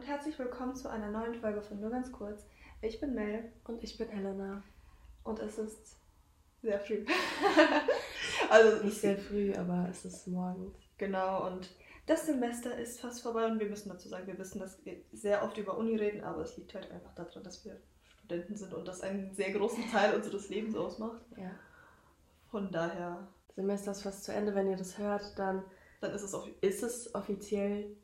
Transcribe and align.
und 0.00 0.06
herzlich 0.06 0.38
willkommen 0.38 0.74
zu 0.74 0.88
einer 0.88 1.10
neuen 1.10 1.34
Folge 1.34 1.60
von 1.60 1.78
Nur 1.78 1.90
ganz 1.90 2.10
kurz. 2.10 2.46
Ich 2.80 3.00
bin 3.00 3.12
Mel 3.14 3.52
Und 3.64 3.84
ich 3.84 3.98
bin 3.98 4.08
Helena. 4.08 4.62
und 5.24 5.38
es 5.40 5.58
ist 5.58 5.98
sehr 6.62 6.80
früh. 6.80 7.04
also 8.48 8.82
Nicht 8.82 8.98
sehr 8.98 9.18
früh, 9.18 9.52
aber 9.54 9.88
es 9.90 10.06
ist 10.06 10.26
morgens. 10.26 10.74
genau 10.96 11.46
und 11.46 11.68
das 12.06 12.24
Semester 12.24 12.74
ist 12.78 12.98
fast 12.98 13.20
vorbei 13.20 13.44
und 13.44 13.60
wir 13.60 13.68
müssen 13.68 13.90
dazu 13.90 14.08
sagen, 14.08 14.26
wir 14.26 14.38
wissen, 14.38 14.58
dass 14.58 14.82
wir 14.86 14.96
sehr 15.12 15.44
oft 15.44 15.58
über 15.58 15.76
Uni 15.76 15.96
reden, 15.96 16.24
aber 16.24 16.40
es 16.40 16.56
liegt 16.56 16.72
halt 16.72 16.90
einfach 16.90 17.14
daran, 17.14 17.44
dass 17.44 17.62
wir 17.66 17.76
Studenten 18.08 18.56
sind 18.56 18.72
und 18.72 18.88
das 18.88 19.02
einen 19.02 19.34
sehr 19.34 19.52
großen 19.52 19.84
Teil 19.90 20.14
unseres 20.14 20.48
Lebens 20.48 20.76
ausmacht. 20.76 21.20
Ja. 21.36 21.50
Von 22.50 22.72
daher, 22.72 23.28
Semester 23.54 23.90
ist 23.90 24.02
fast 24.02 24.24
zu 24.24 24.32
Ende. 24.32 24.54
Wenn 24.54 24.70
ihr 24.70 24.78
das 24.78 24.96
hört, 24.96 25.38
dann 25.38 25.62
dann 26.00 26.12
ist 26.14 26.22
es 26.22 26.34
ist 26.62 26.82
es 26.82 27.14
offiziell. 27.14 27.94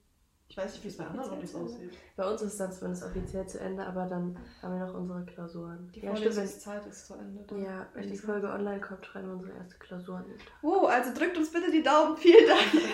Ich 0.48 0.56
weiß 0.56 0.72
nicht, 0.72 0.84
wie 0.84 0.88
es 0.88 0.96
bei 0.96 1.06
anderen 1.06 1.30
Unis 1.32 1.54
aussieht. 1.54 1.92
Bei 2.16 2.30
uns 2.30 2.40
ist 2.40 2.52
es 2.52 2.58
dann 2.58 2.72
zumindest 2.72 3.04
offiziell 3.04 3.46
zu 3.46 3.60
Ende, 3.60 3.84
aber 3.84 4.06
dann 4.06 4.38
haben 4.62 4.78
wir 4.78 4.86
noch 4.86 4.94
unsere 4.94 5.24
Klausuren. 5.24 5.90
Die 5.94 6.00
ja, 6.00 6.14
Vorlesungszeit 6.14 6.86
ist 6.86 7.06
zu 7.06 7.14
Ende. 7.14 7.44
wenn, 7.48 7.64
dann. 7.64 7.64
ja, 7.64 7.86
wenn 7.94 8.08
die. 8.08 8.16
Folge 8.16 8.48
online 8.48 8.80
kommt, 8.80 9.04
schreiben 9.04 9.28
wir 9.28 9.34
unsere 9.34 9.52
erste 9.56 9.76
Klausuren. 9.78 10.24
Wow, 10.62 10.88
also 10.88 11.12
drückt 11.12 11.36
uns 11.36 11.52
bitte 11.52 11.70
die 11.70 11.82
Daumen. 11.82 12.16
Vielen 12.16 12.46
Dank. 12.46 12.84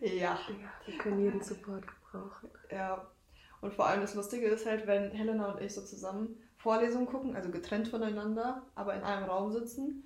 ja. 0.00 0.10
Ja, 0.10 0.38
wir 0.86 0.98
können 0.98 1.20
jeden 1.20 1.42
Support 1.42 1.84
gebrauchen. 1.86 2.50
Ja. 2.70 3.06
Und 3.60 3.72
vor 3.72 3.86
allem 3.86 4.02
das 4.02 4.14
Lustige 4.14 4.46
ist 4.46 4.66
halt, 4.66 4.86
wenn 4.86 5.10
Helena 5.10 5.52
und 5.52 5.60
ich 5.60 5.74
so 5.74 5.82
zusammen 5.82 6.36
Vorlesungen 6.58 7.06
gucken, 7.06 7.34
also 7.34 7.50
getrennt 7.50 7.88
voneinander, 7.88 8.62
aber 8.74 8.94
in 8.94 9.02
einem 9.02 9.24
Raum 9.24 9.52
sitzen, 9.52 10.04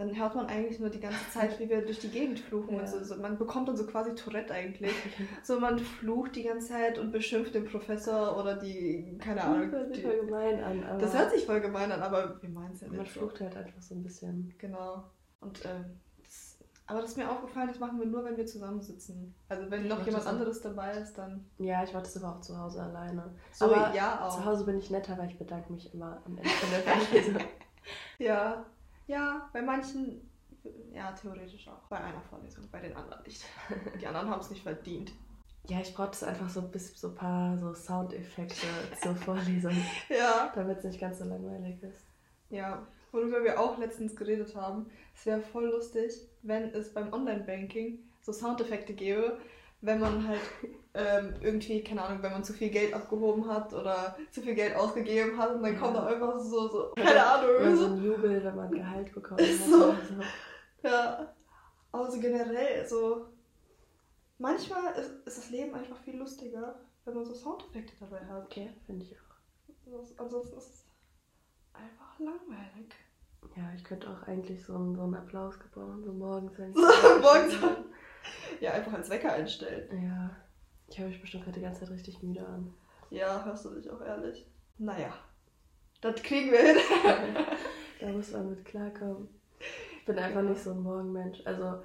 dann 0.00 0.16
hört 0.18 0.34
man 0.34 0.46
eigentlich 0.46 0.80
nur 0.80 0.88
die 0.88 0.98
ganze 0.98 1.28
Zeit, 1.30 1.58
wie 1.60 1.68
wir 1.68 1.84
durch 1.84 1.98
die 1.98 2.08
Gegend 2.08 2.40
fluchen. 2.40 2.74
Ja. 2.74 2.80
Und 2.80 2.88
so, 2.88 3.04
so, 3.04 3.16
man 3.16 3.36
bekommt 3.36 3.68
dann 3.68 3.76
so 3.76 3.84
quasi 3.86 4.14
Tourette 4.14 4.54
eigentlich. 4.54 4.92
So, 5.42 5.60
man 5.60 5.78
flucht 5.78 6.36
die 6.36 6.42
ganze 6.44 6.68
Zeit 6.68 6.98
und 6.98 7.12
beschimpft 7.12 7.54
den 7.54 7.66
Professor 7.66 8.38
oder 8.38 8.56
die, 8.56 9.18
keine 9.18 9.36
Das 9.36 9.44
Ahnung. 9.44 9.70
hört 9.70 9.94
sich 9.94 10.02
voll 10.02 10.20
gemein 10.24 10.64
an, 10.64 10.84
aber 10.84 10.98
das 10.98 11.14
hört 11.14 11.30
sich 11.32 11.44
voll 11.44 11.60
gemein 11.60 11.92
an, 11.92 12.00
aber 12.00 12.40
wir 12.40 12.48
meinen 12.48 12.72
es 12.72 12.80
ja 12.80 12.88
man 12.88 12.98
nicht. 13.00 13.12
so. 13.12 13.20
flucht 13.20 13.40
halt 13.42 13.54
einfach 13.56 13.82
so 13.82 13.94
ein 13.94 14.02
bisschen. 14.02 14.54
Genau. 14.56 15.04
Und 15.40 15.62
ähm, 15.66 15.84
das, 16.22 16.56
aber 16.86 17.02
das 17.02 17.10
ist 17.10 17.16
mir 17.18 17.30
aufgefallen, 17.30 17.68
das 17.68 17.78
machen 17.78 17.98
wir 17.98 18.06
nur, 18.06 18.24
wenn 18.24 18.38
wir 18.38 18.46
zusammensitzen. 18.46 19.34
Also 19.50 19.70
wenn 19.70 19.82
Ich 19.84 19.90
noch 19.90 19.98
jemand 20.06 20.24
das 20.24 20.26
anderes 20.26 20.62
dabei 20.62 20.92
ist, 20.92 21.12
dann. 21.18 21.44
Ja, 21.58 21.84
ich 21.84 21.92
mache 21.92 22.04
das 22.04 22.16
aber 22.22 22.36
auch 22.36 22.40
zu 22.40 22.56
Hause 22.58 22.82
alleine. 22.82 23.34
So, 23.52 23.66
aber 23.66 23.94
ja 23.94 24.24
auch. 24.26 24.34
Zu 24.34 24.44
Hause 24.46 24.64
bin 24.64 24.78
ich 24.78 24.90
netter, 24.90 25.18
weil 25.18 25.28
ich 25.28 25.38
bedanke 25.38 25.70
mich 25.74 25.92
immer 25.92 26.22
am 26.24 26.38
Ende 26.38 26.48
von 26.48 26.70
der 26.70 26.80
Vorlesung. 26.80 27.36
Ja. 28.18 28.64
Ja, 29.10 29.50
bei 29.52 29.60
manchen, 29.60 30.20
ja, 30.92 31.10
theoretisch 31.12 31.66
auch. 31.66 31.82
Bei 31.88 31.98
einer 31.98 32.20
Vorlesung, 32.20 32.64
bei 32.70 32.80
den 32.80 32.96
anderen 32.96 33.22
nicht. 33.24 33.44
Die 34.00 34.06
anderen 34.06 34.30
haben 34.30 34.40
es 34.40 34.50
nicht 34.50 34.62
verdient. 34.62 35.12
Ja, 35.68 35.80
ich 35.80 35.92
brauche 35.92 36.10
das 36.10 36.22
einfach 36.22 36.48
so 36.48 36.60
ein 36.60 36.70
bisschen 36.70 36.96
so 36.96 37.08
ein 37.08 37.14
paar 37.16 37.58
so 37.58 37.74
Soundeffekte 37.74 38.66
zur 39.02 39.16
Vorlesung, 39.16 39.72
Ja. 40.08 40.52
damit 40.54 40.78
es 40.78 40.84
nicht 40.84 41.00
ganz 41.00 41.18
so 41.18 41.24
langweilig 41.24 41.82
ist. 41.82 42.04
Ja. 42.50 42.86
Worüber 43.10 43.42
wir 43.42 43.58
auch 43.58 43.76
letztens 43.78 44.14
geredet 44.14 44.54
haben, 44.54 44.86
es 45.16 45.26
wäre 45.26 45.40
voll 45.40 45.66
lustig, 45.66 46.12
wenn 46.42 46.72
es 46.72 46.94
beim 46.94 47.12
Online-Banking 47.12 47.98
so 48.22 48.32
Soundeffekte 48.32 48.94
gäbe, 48.94 49.40
wenn 49.80 49.98
man 49.98 50.28
halt 50.28 50.40
ähm, 50.94 51.34
irgendwie, 51.40 51.82
keine 51.84 52.02
Ahnung, 52.02 52.22
wenn 52.22 52.32
man 52.32 52.42
zu 52.44 52.52
viel 52.52 52.70
Geld 52.70 52.92
abgehoben 52.94 53.48
hat 53.48 53.72
oder 53.72 54.16
zu 54.30 54.40
viel 54.42 54.54
Geld 54.54 54.74
ausgegeben 54.74 55.38
hat 55.38 55.54
und 55.54 55.62
dann 55.62 55.78
kommt 55.78 55.96
da 55.96 56.06
einfach 56.06 56.38
so, 56.38 56.68
so 56.68 56.92
keine 56.96 57.10
Oder 57.12 57.32
Ahnung. 57.34 57.76
so 57.76 57.84
ein 57.94 58.04
Jubel, 58.04 58.42
wenn 58.44 58.56
man 58.56 58.70
Gehalt 58.70 59.14
hat. 59.14 59.40
so. 59.40 59.76
oder 59.84 59.96
so. 59.96 60.88
Ja, 60.88 61.34
aber 61.92 62.10
so 62.10 62.20
generell, 62.20 62.86
so. 62.86 63.26
Manchmal 64.38 64.94
ist, 64.94 65.10
ist 65.26 65.38
das 65.38 65.50
Leben 65.50 65.74
einfach 65.74 65.98
viel 65.98 66.16
lustiger, 66.16 66.80
wenn 67.04 67.14
man 67.14 67.24
so 67.24 67.34
Soundeffekte 67.34 67.92
dabei 68.00 68.24
hat. 68.26 68.44
Okay, 68.46 68.70
finde 68.86 69.04
ich 69.04 69.14
auch. 69.14 70.18
Ansonsten 70.18 70.56
ist 70.56 70.70
es 70.74 70.86
einfach 71.74 72.18
langweilig. 72.18 72.94
Ja, 73.56 73.70
ich 73.76 73.84
könnte 73.84 74.08
auch 74.08 74.26
eigentlich 74.26 74.64
so 74.64 74.74
einen, 74.74 74.94
so 74.94 75.02
einen 75.02 75.14
Applaus 75.14 75.58
gebrauchen, 75.58 76.02
so 76.04 76.12
morgens. 76.12 76.56
Wenn 76.58 76.70
ich 76.70 76.76
So, 77.02 77.18
morgens. 77.20 77.54
Ja, 78.60 78.72
einfach 78.72 78.92
als 78.92 79.08
Wecker 79.08 79.32
einstellen. 79.32 80.02
Ja, 80.04 80.30
ich 80.90 80.98
höre 80.98 81.08
mich 81.08 81.20
bestimmt 81.20 81.44
gerade 81.44 81.58
die 81.58 81.64
ganze 81.64 81.80
Zeit 81.80 81.90
richtig 81.90 82.22
müde 82.22 82.46
an. 82.46 82.74
Ja, 83.10 83.44
hörst 83.44 83.64
du 83.64 83.70
dich 83.70 83.88
auch 83.90 84.00
ehrlich? 84.02 84.46
Naja, 84.78 85.12
das 86.00 86.22
kriegen 86.22 86.50
wir 86.52 86.60
hin. 86.60 86.76
da 88.00 88.08
muss 88.08 88.32
man 88.32 88.50
mit 88.50 88.64
klarkommen. 88.64 89.28
Ich 89.98 90.04
bin 90.04 90.18
einfach 90.18 90.42
nicht 90.42 90.60
so 90.60 90.72
ein 90.72 90.82
Morgenmensch. 90.82 91.40
Also, 91.44 91.82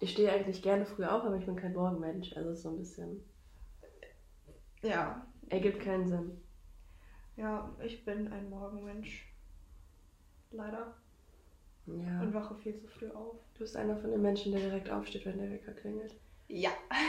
ich 0.00 0.12
stehe 0.12 0.32
eigentlich 0.32 0.62
gerne 0.62 0.86
früh 0.86 1.04
auf, 1.04 1.24
aber 1.24 1.36
ich 1.36 1.46
bin 1.46 1.56
kein 1.56 1.72
Morgenmensch. 1.72 2.36
Also, 2.36 2.50
ist 2.50 2.62
so 2.62 2.70
ein 2.70 2.78
bisschen. 2.78 3.22
Ja, 4.82 5.26
Ergibt 5.48 5.80
keinen 5.80 6.08
Sinn. 6.08 6.40
ja, 7.36 7.72
ich 7.82 8.04
bin 8.04 8.32
ein 8.32 8.50
Morgenmensch. 8.50 9.32
Leider. 10.50 10.94
Ja. 11.86 12.20
Und 12.20 12.34
wache 12.34 12.56
viel 12.56 12.76
zu 12.76 12.88
früh 12.88 13.08
auf. 13.10 13.36
Du 13.54 13.60
bist 13.60 13.76
einer 13.76 13.96
von 13.96 14.10
den 14.10 14.22
Menschen, 14.22 14.52
der 14.52 14.60
direkt 14.60 14.90
aufsteht, 14.90 15.24
wenn 15.24 15.38
der 15.38 15.50
Wecker 15.50 15.72
klingelt. 15.72 16.14
Ja. 16.48 16.70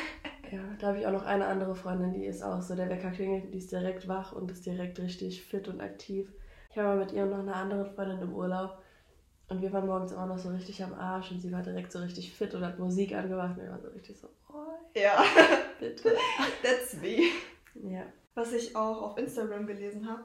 Ja, 0.50 0.62
da 0.80 0.88
habe 0.88 1.00
ich 1.00 1.06
auch 1.06 1.12
noch 1.12 1.26
eine 1.26 1.46
andere 1.46 1.76
Freundin, 1.76 2.14
die 2.14 2.26
ist 2.26 2.42
auch 2.42 2.62
so, 2.62 2.74
der 2.74 2.90
Wecker 2.90 3.12
klingelt, 3.12 3.54
die 3.54 3.58
ist 3.58 3.70
direkt 3.70 4.08
wach 4.08 4.32
und 4.32 4.50
ist 4.50 4.66
direkt 4.66 4.98
richtig 4.98 5.44
fit 5.44 5.68
und 5.68 5.82
aktiv. 5.82 6.32
Ich 6.72 6.78
war 6.78 6.86
mal 6.86 7.00
mit 7.00 7.12
ihr 7.12 7.24
und 7.24 7.32
noch 7.32 7.40
einer 7.40 7.58
anderen 7.58 7.86
Freundin 7.94 8.22
im 8.22 8.34
Urlaub 8.34 8.82
und 9.50 9.62
wir 9.62 9.74
waren 9.74 9.88
morgens 9.88 10.14
immer 10.14 10.26
noch 10.26 10.38
so 10.38 10.48
richtig 10.48 10.82
am 10.82 10.94
Arsch 10.94 11.32
und 11.32 11.42
sie 11.42 11.52
war 11.52 11.62
direkt 11.64 11.92
so 11.92 12.00
richtig 12.00 12.32
fit 12.34 12.54
und 12.56 12.64
hat 12.66 12.80
Musik 12.80 13.14
angemacht 13.14 13.58
und 13.58 13.64
wir 13.64 13.72
waren 13.72 13.82
so 13.82 13.90
richtig 13.90 14.18
so, 14.18 14.30
oh, 14.48 14.78
Ja, 14.96 15.22
bitte. 15.82 16.16
that's 16.64 16.94
me. 17.02 17.24
Ja, 17.74 18.04
Was 18.34 18.54
ich 18.54 18.74
auch 18.74 19.02
auf 19.02 19.18
Instagram 19.18 19.68
gelesen 19.68 20.10
habe, 20.10 20.24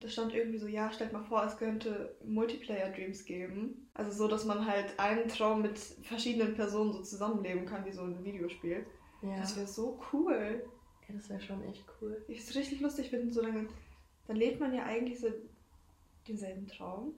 da 0.00 0.08
stand 0.08 0.34
irgendwie 0.34 0.58
so, 0.58 0.66
ja, 0.66 0.90
stellt 0.90 1.12
mal 1.12 1.22
vor, 1.22 1.44
es 1.44 1.58
könnte 1.58 2.16
Multiplayer-Dreams 2.24 3.24
geben. 3.26 3.90
Also 3.92 4.10
so, 4.12 4.28
dass 4.28 4.46
man 4.46 4.66
halt 4.66 4.98
einen 4.98 5.28
Traum 5.28 5.60
mit 5.60 5.78
verschiedenen 5.78 6.54
Personen 6.54 6.92
so 6.92 7.02
zusammenleben 7.02 7.66
kann, 7.66 7.84
wie 7.84 7.92
so 7.92 8.02
ein 8.02 8.24
Videospiel. 8.24 8.86
ja. 9.22 9.36
Das 9.36 9.56
wäre 9.56 9.66
so 9.66 10.00
cool. 10.12 10.64
ja 11.06 11.14
das 11.14 11.28
wäre 11.28 11.40
schon 11.40 11.62
echt 11.64 11.84
cool. 12.00 12.24
Ich 12.28 12.38
es 12.40 12.56
richtig 12.56 12.80
lustig 12.80 13.10
finden, 13.10 13.30
so 13.30 13.42
lange, 13.42 13.68
dann 14.26 14.36
lebt 14.36 14.58
man 14.58 14.72
ja 14.72 14.84
eigentlich 14.84 15.20
so 15.20 15.28
denselben 16.26 16.66
Traum. 16.66 17.14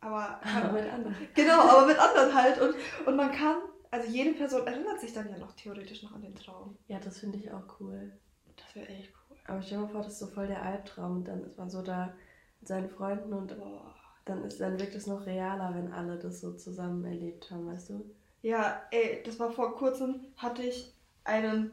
Aber 0.00 0.40
Aber 0.44 0.72
mit 0.72 0.88
anderen. 0.88 1.16
genau, 1.34 1.62
aber 1.62 1.86
mit 1.86 1.98
anderen 1.98 2.32
halt. 2.32 2.60
Und, 2.60 2.76
und 3.06 3.16
man 3.16 3.32
kann, 3.32 3.56
also 3.90 4.08
jede 4.08 4.34
Person 4.34 4.66
erinnert 4.68 5.00
sich 5.00 5.12
dann 5.12 5.30
ja 5.30 5.38
noch 5.38 5.52
theoretisch 5.52 6.04
noch 6.04 6.12
an 6.12 6.22
den 6.22 6.34
Traum. 6.36 6.78
Ja, 6.86 7.00
das 7.00 7.18
finde 7.18 7.38
ich 7.38 7.50
auch 7.50 7.80
cool. 7.80 8.12
Das 8.56 8.76
wäre 8.76 8.86
echt 8.86 9.12
cool. 9.16 9.23
Aber 9.46 9.62
stell 9.62 9.78
dir 9.78 9.84
mal 9.84 9.90
vor, 9.90 10.02
das 10.02 10.12
ist 10.12 10.18
so 10.20 10.26
voll 10.26 10.46
der 10.46 10.62
Albtraum 10.62 11.16
und 11.18 11.28
dann 11.28 11.44
ist 11.44 11.58
man 11.58 11.70
so 11.70 11.82
da 11.82 12.14
mit 12.60 12.68
seinen 12.68 12.88
Freunden 12.88 13.32
und 13.32 13.56
Boah. 13.58 13.94
dann, 14.24 14.42
ist, 14.44 14.60
dann 14.60 14.78
wirkt 14.78 14.94
es 14.94 15.06
noch 15.06 15.26
realer, 15.26 15.74
wenn 15.74 15.92
alle 15.92 16.18
das 16.18 16.40
so 16.40 16.54
zusammen 16.54 17.04
erlebt 17.04 17.50
haben, 17.50 17.66
weißt 17.66 17.90
du? 17.90 18.14
Ja, 18.42 18.82
ey, 18.90 19.22
das 19.24 19.38
war 19.38 19.50
vor 19.50 19.76
kurzem, 19.76 20.20
hatte 20.36 20.62
ich 20.62 20.94
einen, 21.24 21.70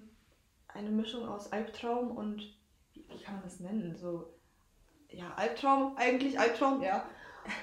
eine 0.67 0.89
Mischung 0.89 1.27
aus 1.27 1.51
Albtraum 1.51 2.11
und, 2.11 2.57
wie 2.93 3.05
wie 3.09 3.21
kann 3.21 3.35
man 3.35 3.43
das 3.43 3.59
nennen? 3.59 3.95
So, 3.97 4.33
ja, 5.09 5.33
Albtraum, 5.35 5.95
eigentlich 5.97 6.39
Albtraum, 6.39 6.81
ja. 6.81 7.05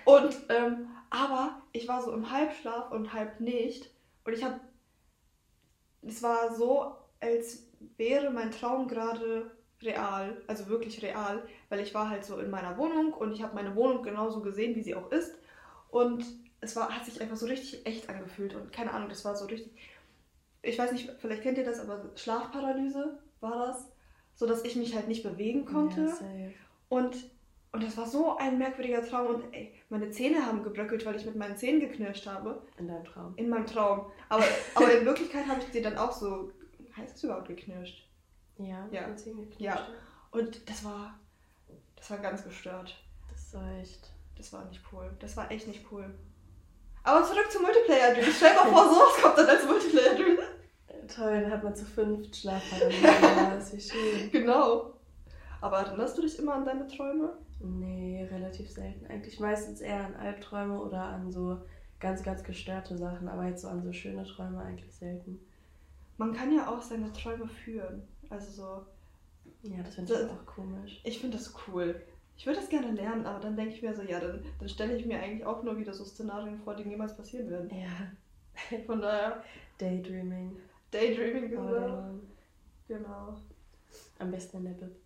Und, 0.05 0.37
ähm, 0.49 0.89
aber 1.11 1.63
ich 1.73 1.89
war 1.89 2.03
so 2.03 2.13
im 2.13 2.31
Halbschlaf 2.31 2.91
und 2.91 3.13
halb 3.13 3.41
nicht. 3.41 3.91
Und 4.25 4.33
ich 4.33 4.45
habe, 4.45 4.61
es 6.03 6.23
war 6.23 6.55
so, 6.55 6.95
als 7.21 7.67
wäre 7.97 8.31
mein 8.31 8.51
Traum 8.51 8.89
gerade 8.89 9.51
real, 9.83 10.37
also 10.47 10.69
wirklich 10.69 11.03
real, 11.03 11.43
weil 11.69 11.81
ich 11.81 11.95
war 11.95 12.11
halt 12.11 12.25
so 12.25 12.39
in 12.39 12.51
meiner 12.51 12.77
Wohnung 12.79 13.13
und 13.13 13.33
ich 13.33 13.43
habe 13.43 13.55
meine 13.55 13.75
Wohnung 13.77 14.03
genauso 14.03 14.41
gesehen, 14.41 14.75
wie 14.75 14.83
sie 14.83 14.95
auch 14.95 15.11
ist. 15.13 15.35
Und 15.91 16.25
es 16.61 16.75
war, 16.77 16.89
hat 16.95 17.05
sich 17.05 17.21
einfach 17.21 17.37
so 17.37 17.47
richtig 17.47 17.87
echt 17.87 18.09
angefühlt 18.09 18.55
und 18.55 18.73
keine 18.73 18.93
Ahnung, 18.93 19.09
das 19.09 19.25
war 19.25 19.37
so 19.37 19.47
richtig. 19.47 19.71
Ich 20.63 20.79
weiß 20.79 20.93
nicht, 20.93 21.11
vielleicht 21.21 21.43
kennt 21.43 21.57
ihr 21.59 21.65
das, 21.65 21.79
aber 21.79 22.11
Schlafparalyse 22.17 23.19
war 23.41 23.67
das, 23.67 23.89
so 24.35 24.47
dass 24.47 24.65
ich 24.65 24.75
mich 24.77 24.95
halt 24.95 25.09
nicht 25.09 25.23
bewegen 25.23 25.65
konnte 25.65 26.07
Ja, 26.07 26.19
und 26.89 27.17
und 27.71 27.83
das 27.83 27.97
war 27.99 28.07
so 28.07 28.37
ein 28.39 28.57
merkwürdiger 28.59 29.03
Traum 29.03 29.27
und 29.35 29.55
ey, 29.55 29.75
meine 29.91 30.11
Zähne 30.11 30.45
haben 30.45 30.63
gebröckelt, 30.63 31.05
weil 31.05 31.17
ich 31.17 31.27
mit 31.27 31.37
meinen 31.37 31.57
Zähnen 31.57 31.81
geknirscht 31.81 32.27
habe 32.27 32.63
In 32.79 32.89
deinem 32.89 33.05
Traum. 33.05 33.35
in 33.37 33.49
meinem 33.51 33.67
Traum. 33.67 34.07
Aber, 34.31 34.45
aber 34.75 34.99
in 34.99 35.05
Wirklichkeit 35.05 35.47
habe 35.47 35.61
ich 35.61 35.67
sie 35.73 35.83
dann 35.83 35.99
auch 35.99 36.13
so, 36.13 36.51
heißt 36.97 37.17
es 37.17 37.25
überhaupt 37.25 37.49
geknirscht? 37.49 38.08
Ja, 38.59 38.87
Ja. 38.91 39.09
Ja. 39.59 39.87
Und 40.31 40.69
das 40.69 40.85
war, 40.85 41.19
das 41.97 42.11
war 42.11 42.19
ganz 42.19 42.45
gestört. 42.45 42.97
Das 43.31 43.55
war 43.55 43.79
echt. 43.79 44.11
Das 44.37 44.53
war 44.53 44.65
nicht 44.67 44.81
cool. 44.93 45.11
Das 45.19 45.37
war 45.37 45.51
echt 45.51 45.67
nicht 45.67 45.85
cool. 45.91 46.15
Aber 47.03 47.25
zurück 47.25 47.51
zum 47.51 47.63
Multiplayer 47.63 48.15
Dream. 48.15 48.33
Stell 48.37 48.53
dir 48.53 48.61
mal 48.61 48.71
vor, 48.71 48.85
sowas 48.95 49.23
kommt 49.23 49.39
dann 49.39 49.47
als 49.49 49.65
Multiplayer 49.65 50.15
Dream. 50.15 50.39
Äh, 50.87 51.07
Toll, 51.07 51.41
dann 51.43 51.51
hat 51.51 51.65
man 51.65 51.75
zu 51.75 51.85
fünft 51.85 52.37
Schlafparalyse. 52.37 53.03
ja, 53.03 53.55
ist 53.55 53.73
wie 53.75 53.81
schön. 53.81 54.31
Genau. 54.31 54.95
Aber 55.61 55.79
erinnerst 55.79 56.17
du 56.19 56.23
dich 56.23 56.39
immer 56.39 56.55
an 56.55 56.65
deine 56.65 56.87
Träume? 56.87 57.37
Nee, 57.61 58.29
relativ 58.31 58.71
selten. 58.71 59.07
Eigentlich 59.07 59.41
meistens 59.41 59.81
eher 59.81 60.05
an 60.07 60.15
Albträume 60.15 60.79
oder 60.81 61.03
an 61.03 61.33
so 61.33 61.59
ganz, 61.99 62.23
ganz 62.23 62.45
gestörte 62.45 62.97
Sachen, 62.97 63.29
aber 63.29 63.47
jetzt 63.47 63.63
so 63.63 63.69
an 63.69 63.83
so 63.83 63.93
schöne 63.93 64.25
Träume 64.25 64.61
eigentlich 64.63 64.95
selten. 64.95 65.41
Man 66.17 66.33
kann 66.33 66.55
ja 66.55 66.69
auch 66.69 66.83
seine 66.83 67.13
Träume 67.13 67.49
führen. 67.49 68.07
Also 68.31 68.51
so. 68.51 68.87
Ja, 69.63 69.83
das 69.83 69.95
finde 69.95 70.13
ich 70.13 70.21
das, 70.21 70.31
auch 70.31 70.47
komisch. 70.47 71.01
Ich 71.05 71.19
finde 71.19 71.37
das 71.37 71.55
cool. 71.67 72.01
Ich 72.37 72.47
würde 72.47 72.61
das 72.61 72.69
gerne 72.69 72.93
lernen, 72.93 73.27
aber 73.27 73.41
dann 73.41 73.57
denke 73.57 73.75
ich 73.75 73.83
mir 73.83 73.95
so, 73.95 74.03
ja, 74.03 74.21
dann, 74.21 74.45
dann 74.61 74.69
stelle 74.69 74.97
ich 74.97 75.05
mir 75.05 75.21
eigentlich 75.21 75.45
auch 75.45 75.63
nur 75.65 75.77
wieder 75.77 75.93
so 75.93 76.05
Szenarien 76.05 76.59
vor, 76.59 76.77
die 76.77 76.85
niemals 76.85 77.17
passieren 77.17 77.51
werden. 77.51 77.71
Ja. 77.71 78.79
Von 78.87 79.01
daher. 79.01 79.43
Daydreaming. 79.79 80.57
Daydreaming 80.91 81.51
gesagt. 81.51 82.15
Genau. 82.89 83.37
Am 84.19 84.31
besten 84.31 84.59
in 84.59 84.65
der 84.65 84.73
Bib. 84.73 84.97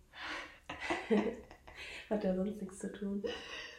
Hat 2.09 2.23
ja 2.23 2.35
sonst 2.35 2.61
nichts 2.61 2.79
zu 2.79 2.91
tun. 2.91 3.23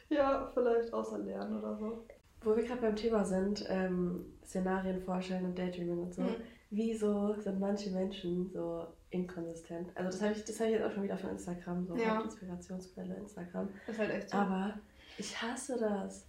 Ja, 0.08 0.50
vielleicht 0.52 0.92
außer 0.92 1.18
Lernen 1.18 1.58
oder 1.58 1.76
so. 1.76 2.04
Wo 2.42 2.56
wir 2.56 2.64
gerade 2.64 2.82
beim 2.82 2.96
Thema 2.96 3.24
sind, 3.24 3.64
ähm, 3.68 4.26
Szenarien 4.44 5.00
vorstellen 5.00 5.46
und 5.46 5.58
Daydreaming 5.58 5.98
und 5.98 6.14
so. 6.14 6.22
Mhm. 6.22 6.36
Wieso 6.70 7.34
sind 7.40 7.60
manche 7.60 7.90
Menschen 7.90 8.50
so 8.52 8.86
inkonsistent? 9.14 9.88
Also 9.94 10.10
das 10.10 10.22
habe 10.22 10.32
ich, 10.32 10.40
hab 10.40 10.66
ich 10.66 10.72
jetzt 10.72 10.84
auch 10.84 10.92
schon 10.92 11.02
wieder 11.04 11.16
von 11.16 11.30
Instagram, 11.30 11.86
so 11.86 11.96
ja. 11.96 12.20
Inspirationsquelle 12.20 13.14
Instagram. 13.14 13.68
Das 13.86 13.94
ist 13.94 14.00
halt 14.00 14.10
echt 14.10 14.30
so. 14.30 14.36
Aber 14.36 14.74
ich 15.16 15.40
hasse 15.40 15.78
das. 15.78 16.26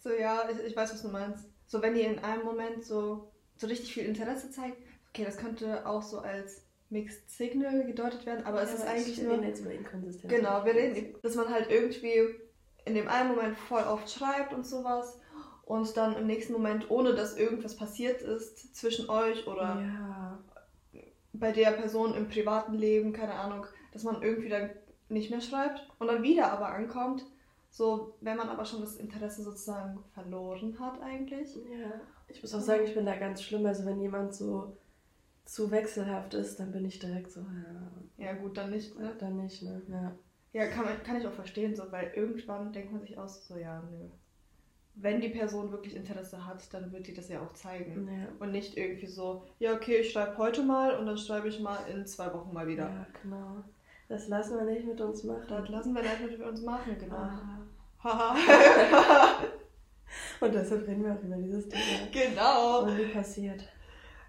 So, 0.00 0.10
ja, 0.10 0.48
ich, 0.50 0.58
ich 0.66 0.76
weiß, 0.76 0.92
was 0.92 1.02
du 1.02 1.08
meinst. 1.08 1.48
So, 1.66 1.80
wenn 1.82 1.96
ihr 1.96 2.10
in 2.10 2.18
einem 2.18 2.44
Moment 2.44 2.84
so, 2.84 3.30
so 3.56 3.66
richtig 3.66 3.94
viel 3.94 4.04
Interesse 4.04 4.50
zeigt, 4.50 4.76
okay, 5.10 5.24
das 5.24 5.38
könnte 5.38 5.86
auch 5.86 6.02
so 6.02 6.18
als 6.18 6.62
Mixed 6.90 7.30
Signal 7.30 7.84
gedeutet 7.86 8.26
werden, 8.26 8.44
aber 8.44 8.58
ja, 8.58 8.64
es 8.64 8.74
ist 8.74 8.86
eigentlich 8.86 9.18
wir 9.18 9.24
nur... 9.24 9.34
reden 9.34 9.44
jetzt 9.44 9.60
über 9.60 9.72
Inkonsistenz. 9.72 10.32
Genau, 10.32 10.64
wir 10.64 10.74
reden, 10.74 11.14
dass 11.22 11.36
man 11.36 11.48
halt 11.48 11.70
irgendwie 11.70 12.34
in 12.84 12.94
dem 12.94 13.08
einen 13.08 13.28
Moment 13.28 13.56
voll 13.56 13.82
oft 13.82 14.10
schreibt 14.10 14.52
und 14.52 14.66
sowas 14.66 15.20
und 15.64 15.96
dann 15.96 16.16
im 16.16 16.26
nächsten 16.26 16.52
Moment, 16.52 16.90
ohne 16.90 17.14
dass 17.14 17.36
irgendwas 17.36 17.76
passiert 17.76 18.22
ist 18.22 18.74
zwischen 18.74 19.08
euch 19.08 19.46
oder 19.46 19.80
ja. 19.80 20.38
Bei 21.32 21.52
der 21.52 21.72
Person 21.72 22.14
im 22.14 22.28
privaten 22.28 22.74
Leben, 22.74 23.12
keine 23.12 23.34
Ahnung, 23.34 23.66
dass 23.92 24.02
man 24.04 24.22
irgendwie 24.22 24.48
dann 24.48 24.70
nicht 25.08 25.30
mehr 25.30 25.40
schreibt 25.40 25.86
und 25.98 26.06
dann 26.06 26.22
wieder 26.22 26.52
aber 26.52 26.68
ankommt, 26.68 27.24
so 27.70 28.16
wenn 28.20 28.36
man 28.36 28.48
aber 28.48 28.64
schon 28.64 28.80
das 28.80 28.96
Interesse 28.96 29.42
sozusagen 29.42 30.02
verloren 30.12 30.78
hat 30.78 31.00
eigentlich. 31.00 31.54
Ja, 31.56 32.00
ich 32.28 32.42
muss 32.42 32.54
auch 32.54 32.60
sagen, 32.60 32.84
ich 32.84 32.94
bin 32.94 33.06
da 33.06 33.16
ganz 33.16 33.42
schlimm, 33.42 33.66
also 33.66 33.86
wenn 33.86 34.00
jemand 34.00 34.34
so 34.34 34.76
zu 35.44 35.70
wechselhaft 35.70 36.34
ist, 36.34 36.60
dann 36.60 36.72
bin 36.72 36.84
ich 36.84 36.98
direkt 36.98 37.32
so, 37.32 37.40
ja. 37.40 38.24
Ja 38.24 38.32
gut, 38.34 38.56
dann 38.56 38.70
nicht, 38.70 38.96
ne? 38.98 39.16
Dann 39.18 39.36
nicht, 39.36 39.62
ne? 39.62 39.82
Ja. 39.88 40.16
Ja, 40.52 40.66
kann, 40.66 40.84
man, 40.84 41.02
kann 41.04 41.16
ich 41.16 41.26
auch 41.26 41.32
verstehen, 41.32 41.76
so, 41.76 41.90
weil 41.92 42.12
irgendwann 42.14 42.72
denkt 42.72 42.92
man 42.92 43.00
sich 43.00 43.16
aus, 43.16 43.46
so 43.46 43.56
ja, 43.56 43.82
nö 43.82 44.08
wenn 44.94 45.20
die 45.20 45.28
Person 45.28 45.70
wirklich 45.72 45.96
Interesse 45.96 46.44
hat, 46.46 46.72
dann 46.74 46.92
wird 46.92 47.06
die 47.06 47.14
das 47.14 47.28
ja 47.28 47.40
auch 47.40 47.52
zeigen. 47.54 48.08
Ja. 48.08 48.28
Und 48.38 48.52
nicht 48.52 48.76
irgendwie 48.76 49.06
so, 49.06 49.44
ja, 49.58 49.74
okay, 49.74 49.98
ich 49.98 50.12
schreibe 50.12 50.36
heute 50.38 50.62
mal 50.62 50.96
und 50.98 51.06
dann 51.06 51.16
schreibe 51.16 51.48
ich 51.48 51.60
mal 51.60 51.78
in 51.92 52.06
zwei 52.06 52.32
Wochen 52.34 52.52
mal 52.52 52.66
wieder. 52.66 52.84
Ja, 52.84 53.06
genau. 53.22 53.64
Das 54.08 54.28
lassen 54.28 54.56
wir 54.56 54.64
nicht 54.64 54.86
mit 54.86 55.00
uns 55.00 55.24
machen. 55.24 55.46
Das 55.48 55.68
lassen 55.68 55.94
wir 55.94 56.02
nicht 56.02 56.38
mit 56.38 56.42
uns 56.42 56.62
machen, 56.62 56.96
genau. 56.98 57.28
Haha. 58.02 58.34
und 60.40 60.54
deshalb 60.54 60.86
reden 60.86 61.04
wir 61.04 61.12
auch 61.12 61.22
über 61.22 61.36
dieses 61.36 61.68
Thema. 61.68 62.08
Genau. 62.10 62.82
Und 62.82 62.98
wie 62.98 63.06
passiert. 63.06 63.62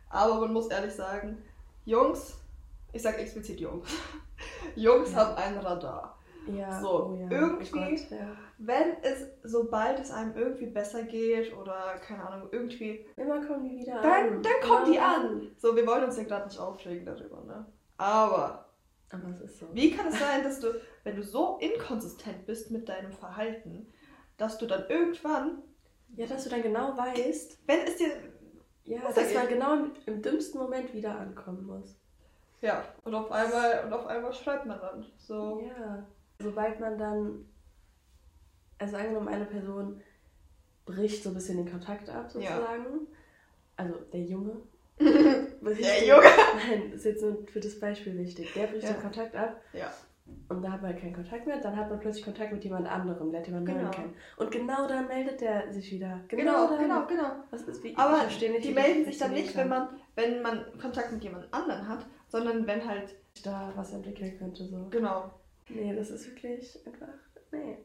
Aber 0.09 0.41
man 0.41 0.53
muss 0.53 0.67
ehrlich 0.67 0.93
sagen, 0.93 1.37
Jungs, 1.85 2.37
ich 2.93 3.01
sag 3.01 3.17
explizit 3.17 3.59
Jungs, 3.59 3.89
Jungs 4.75 5.13
ja. 5.13 5.17
haben 5.17 5.35
ein 5.35 5.57
Radar. 5.57 6.17
Ja, 6.47 6.81
so, 6.81 7.11
oh 7.11 7.15
ja. 7.15 7.29
irgendwie, 7.29 7.69
oh 7.71 7.77
Gott, 7.77 8.09
ja. 8.09 8.35
wenn 8.57 9.03
es, 9.03 9.27
sobald 9.43 9.99
es 9.99 10.11
einem 10.11 10.35
irgendwie 10.35 10.65
besser 10.65 11.03
geht 11.03 11.55
oder 11.55 11.95
keine 11.99 12.27
Ahnung, 12.27 12.49
irgendwie. 12.51 13.05
Immer 13.15 13.45
kommen 13.45 13.63
die 13.63 13.77
wieder 13.77 14.01
dann, 14.01 14.33
an. 14.33 14.43
Dann 14.43 14.67
kommen 14.67 14.91
die 14.91 14.99
an. 14.99 15.51
So, 15.57 15.75
wir 15.75 15.85
wollen 15.85 16.03
uns 16.03 16.17
ja 16.17 16.23
gerade 16.23 16.47
nicht 16.47 16.59
aufregen 16.59 17.05
darüber, 17.05 17.43
ne? 17.43 17.65
Aber. 17.97 18.65
Aber 19.11 19.29
es 19.29 19.41
ist 19.41 19.59
so. 19.59 19.67
Wie 19.73 19.91
kann 19.91 20.07
es 20.07 20.19
sein, 20.19 20.43
dass 20.43 20.59
du, 20.59 20.73
wenn 21.03 21.15
du 21.15 21.23
so 21.23 21.57
inkonsistent 21.59 22.45
bist 22.45 22.71
mit 22.71 22.89
deinem 22.89 23.11
Verhalten, 23.11 23.91
dass 24.37 24.57
du 24.57 24.65
dann 24.65 24.85
irgendwann. 24.89 25.61
Ja, 26.15 26.25
dass 26.25 26.43
du 26.43 26.49
dann 26.49 26.63
genau 26.63 26.97
weißt. 26.97 27.59
Wenn 27.67 27.81
es 27.81 27.97
dir. 27.97 28.09
Ja, 28.85 28.99
dass 29.13 29.33
man 29.33 29.47
genau 29.47 29.73
im, 29.75 29.91
im 30.07 30.21
dümmsten 30.21 30.59
Moment 30.59 30.93
wieder 30.93 31.17
ankommen 31.17 31.65
muss. 31.65 31.95
Ja, 32.61 32.83
und 33.03 33.13
auf 33.13 33.31
einmal, 33.31 33.85
und 33.85 33.93
auf 33.93 34.07
einmal 34.07 34.33
schreibt 34.33 34.65
man 34.65 34.79
dann. 34.79 35.05
So. 35.17 35.61
Ja 35.61 36.03
sobald 36.41 36.79
man 36.79 36.97
dann, 36.97 37.45
also 38.77 38.97
angenommen, 38.97 39.27
eine 39.27 39.45
Person 39.45 40.01
bricht 40.85 41.23
so 41.23 41.29
ein 41.29 41.35
bisschen 41.35 41.57
den 41.57 41.69
Kontakt 41.69 42.09
ab, 42.09 42.31
sozusagen. 42.31 42.85
Ja. 42.85 43.07
Also 43.77 43.95
der 44.11 44.21
Junge. 44.21 44.61
der 44.99 46.07
Junge! 46.07 46.27
Nein, 46.55 46.91
ist 46.91 47.05
jetzt 47.05 47.23
nur 47.23 47.45
für 47.47 47.59
das 47.59 47.79
Beispiel 47.79 48.17
wichtig. 48.17 48.53
Der 48.53 48.67
bricht 48.67 48.83
ja. 48.83 48.93
den 48.93 49.01
Kontakt 49.01 49.35
ab. 49.35 49.61
Ja. 49.73 49.91
Und 50.49 50.61
da 50.61 50.71
hat 50.71 50.81
man 50.81 50.95
keinen 50.97 51.13
Kontakt 51.13 51.45
mehr, 51.47 51.59
dann 51.59 51.75
hat 51.75 51.89
man 51.89 51.99
plötzlich 51.99 52.23
Kontakt 52.23 52.51
mit 52.51 52.63
jemand 52.63 52.87
anderem, 52.87 53.31
lernt 53.31 53.47
jemand 53.47 53.65
genau. 53.65 53.89
kennen. 53.89 54.13
Und 54.37 54.51
genau 54.51 54.87
dann 54.87 55.07
meldet 55.07 55.41
der 55.41 55.71
sich 55.73 55.91
wieder. 55.91 56.21
Genau, 56.27 56.67
genau, 56.67 56.77
genau. 56.77 57.07
genau. 57.07 57.29
Was 57.49 57.63
ist, 57.63 57.83
wie, 57.83 57.95
Aber 57.97 58.25
nicht, 58.25 58.63
die 58.63 58.73
melden 58.73 59.05
sich 59.05 59.17
dann 59.17 59.33
nicht, 59.33 59.55
wenn 59.55 59.69
man, 59.69 59.89
wenn 60.15 60.41
man 60.41 60.65
Kontakt 60.79 61.11
mit 61.11 61.23
jemand 61.23 61.53
anderen 61.53 61.87
hat, 61.87 62.05
sondern 62.27 62.67
wenn 62.67 62.85
halt 62.85 63.15
da 63.43 63.71
was 63.75 63.93
entwickeln 63.93 64.37
könnte. 64.37 64.65
So. 64.65 64.87
Genau. 64.89 65.31
Nee, 65.75 65.95
das 65.95 66.09
ist 66.09 66.27
wirklich 66.27 66.85
einfach. 66.85 67.07
Nee. 67.51 67.77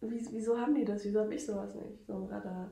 Wieso 0.00 0.58
haben 0.58 0.74
die 0.74 0.84
das? 0.84 1.04
Wieso 1.04 1.20
habe 1.20 1.34
ich 1.34 1.44
sowas 1.44 1.74
nicht? 1.74 2.06
So 2.06 2.14
ein 2.14 2.24
Radar. 2.24 2.70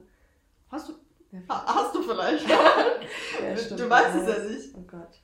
Hast 0.68 0.88
du? 0.88 0.94
Ja, 1.30 1.40
hast 1.48 1.94
du 1.94 2.02
vielleicht? 2.02 2.48
ja, 3.42 3.56
stimmt, 3.56 3.80
du 3.80 3.90
weißt 3.90 4.16
es 4.16 4.28
ja 4.28 4.44
nicht. 4.44 4.74
Oh 4.76 4.82
Gott. 4.82 5.22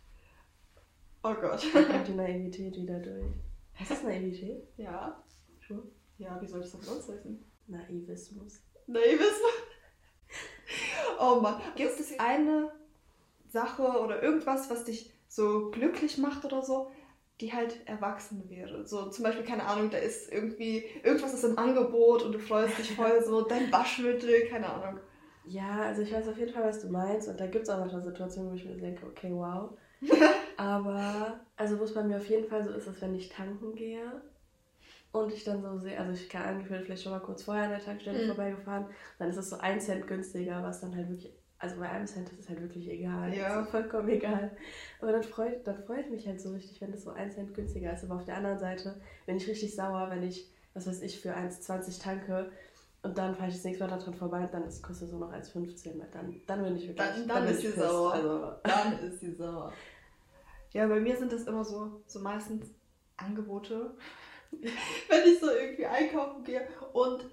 Oh 1.25 1.35
Gott. 1.35 1.67
Da 1.75 1.83
kommt 1.83 2.09
die 2.09 2.15
Naivität 2.15 2.77
wieder 2.77 3.01
durch. 3.01 3.27
Heißt 3.79 3.91
das 3.91 4.03
Naivität? 4.05 4.63
Ja. 4.77 5.21
Sure. 5.67 5.83
Ja, 6.19 6.41
wie 6.41 6.47
soll 6.47 6.63
ich 6.63 6.71
das 6.71 6.87
sonst 6.87 7.09
heißen? 7.09 7.45
Naivismus. 7.67 8.63
Naivismus? 8.87 9.53
Oh 11.21 11.41
Mann. 11.41 11.61
Gibt 11.75 11.99
es 11.99 12.19
eine 12.19 12.71
Sache 13.49 13.83
oder 13.83 14.23
irgendwas, 14.23 14.71
was 14.71 14.85
dich 14.85 15.13
so 15.29 15.71
glücklich 15.71 16.19
macht 16.19 16.45
oder 16.45 16.63
so, 16.63 16.91
die 17.41 17.53
halt 17.53 17.87
erwachsen 17.87 18.49
wäre. 18.49 18.87
So 18.87 19.11
zum 19.11 19.25
Beispiel, 19.25 19.45
keine 19.45 19.65
Ahnung, 19.65 19.91
da 19.91 19.99
ist 19.99 20.33
irgendwie, 20.33 20.85
irgendwas 21.03 21.35
ist 21.35 21.45
im 21.45 21.59
Angebot 21.59 22.23
und 22.23 22.33
du 22.33 22.39
freust 22.39 22.79
dich 22.79 22.95
voll 22.95 23.23
so, 23.25 23.43
dein 23.43 23.71
Waschmittel, 23.71 24.47
keine 24.49 24.69
Ahnung. 24.69 25.01
Ja, 25.45 25.83
also 25.83 26.03
ich 26.03 26.13
weiß 26.13 26.29
auf 26.29 26.39
jeden 26.39 26.53
Fall, 26.53 26.65
was 26.65 26.81
du 26.81 26.89
meinst 26.89 27.29
und 27.29 27.39
da 27.39 27.47
gibt 27.47 27.65
es 27.65 27.71
auch 27.71 27.79
manchmal 27.79 28.03
Situationen, 28.03 28.51
wo 28.51 28.55
ich 28.55 28.65
mir 28.65 28.77
denke, 28.77 29.07
okay, 29.07 29.31
wow. 29.31 29.71
Aber, 30.57 31.41
also 31.57 31.79
wo 31.79 31.85
es 31.85 31.95
bei 31.95 32.03
mir 32.03 32.17
auf 32.17 32.29
jeden 32.29 32.49
Fall 32.49 32.65
so 32.65 32.71
ist, 32.71 32.87
dass 32.87 33.01
wenn 33.01 33.15
ich 33.15 33.29
tanken 33.29 33.75
gehe 33.75 34.23
und 35.13 35.33
ich 35.33 35.45
dann 35.45 35.63
so 35.63 35.79
sehe, 35.79 35.99
also 35.99 36.13
ich 36.13 36.29
kann 36.29 36.43
angefühlt 36.43 36.85
vielleicht 36.85 37.03
schon 37.03 37.13
mal 37.13 37.21
kurz 37.21 37.43
vorher 37.43 37.65
an 37.65 37.71
der 37.71 37.85
Tankstelle 37.85 38.23
mhm. 38.23 38.27
vorbeigefahren, 38.29 38.87
dann 39.19 39.29
ist 39.29 39.37
es 39.37 39.51
so 39.51 39.59
ein 39.59 39.81
Cent 39.81 40.07
günstiger, 40.07 40.63
was 40.63 40.81
dann 40.81 40.97
halt 40.97 41.11
wirklich 41.11 41.33
also 41.59 41.77
bei 41.79 41.89
einem 41.89 42.07
Cent 42.07 42.31
ist 42.31 42.41
es 42.41 42.49
halt 42.49 42.61
wirklich 42.61 42.89
egal. 42.91 43.35
Ja. 43.35 43.63
Ist 43.63 43.71
vollkommen 43.71 44.09
egal. 44.09 44.57
Aber 45.01 45.13
dann 45.13 45.23
freut, 45.23 45.67
dann 45.67 45.83
freut 45.85 46.11
mich 46.11 46.27
halt 46.27 46.41
so 46.41 46.53
richtig, 46.53 46.81
wenn 46.81 46.93
das 46.93 47.05
so 47.05 47.11
ein 47.11 47.31
Cent 47.31 47.55
günstiger 47.55 47.93
ist. 47.93 48.05
Aber 48.05 48.17
auf 48.17 48.25
der 48.25 48.37
anderen 48.37 48.59
Seite 48.59 49.01
bin 49.25 49.37
ich 49.37 49.49
richtig 49.49 49.75
sauer, 49.75 50.11
wenn 50.11 50.23
ich, 50.23 50.51
was 50.75 50.87
weiß 50.87 51.03
ich, 51.03 51.21
für 51.21 51.35
1,20 51.35 52.03
tanke 52.03 52.51
und 53.03 53.17
dann 53.17 53.35
fahre 53.35 53.49
ich 53.49 53.55
das 53.55 53.65
nächste 53.65 53.85
Mal 53.85 53.97
daran 53.97 54.15
vorbei 54.15 54.41
und 54.41 54.53
dann 54.53 54.65
ist, 54.65 54.83
kostet 54.83 55.07
es 55.07 55.13
nur 55.13 55.21
noch 55.21 55.33
1,15. 55.33 56.03
Dann, 56.11 56.41
dann 56.45 56.65
bin 56.65 56.77
ich 56.77 56.89
wirklich. 56.89 56.97
Dann, 56.97 57.29
dann, 57.29 57.45
dann 57.45 57.49
ist 57.49 57.61
sie 57.61 57.71
sauer. 57.71 58.13
Also, 58.13 58.53
dann 58.65 58.99
ist 58.99 59.21
sie 59.21 59.33
sauer. 59.33 59.73
Ja, 60.73 60.87
bei 60.89 60.99
mir 60.99 61.17
sind 61.17 61.33
das 61.33 61.45
immer 61.45 61.65
so, 61.65 62.03
so 62.07 62.19
meistens 62.19 62.67
Angebote. 63.17 63.95
wenn 64.51 65.25
ich 65.25 65.41
so 65.41 65.51
irgendwie 65.51 65.87
einkaufen 65.87 66.43
gehe 66.45 66.67
und 66.93 67.27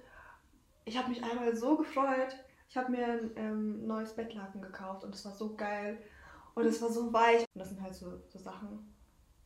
ich 0.84 0.96
habe 0.96 1.08
mich 1.08 1.22
einmal 1.22 1.54
so 1.56 1.76
gefreut, 1.76 2.36
ich 2.74 2.78
habe 2.78 2.90
mir 2.90 3.06
ein 3.06 3.30
ähm, 3.36 3.86
neues 3.86 4.14
Bettlaken 4.14 4.60
gekauft 4.60 5.04
und 5.04 5.14
es 5.14 5.24
war 5.24 5.30
so 5.30 5.54
geil 5.54 5.96
und 6.56 6.66
es 6.66 6.82
war 6.82 6.90
so 6.90 7.12
weich. 7.12 7.46
Und 7.54 7.60
das 7.60 7.68
sind 7.68 7.80
halt 7.80 7.94
so, 7.94 8.20
so 8.26 8.40
Sachen, 8.40 8.92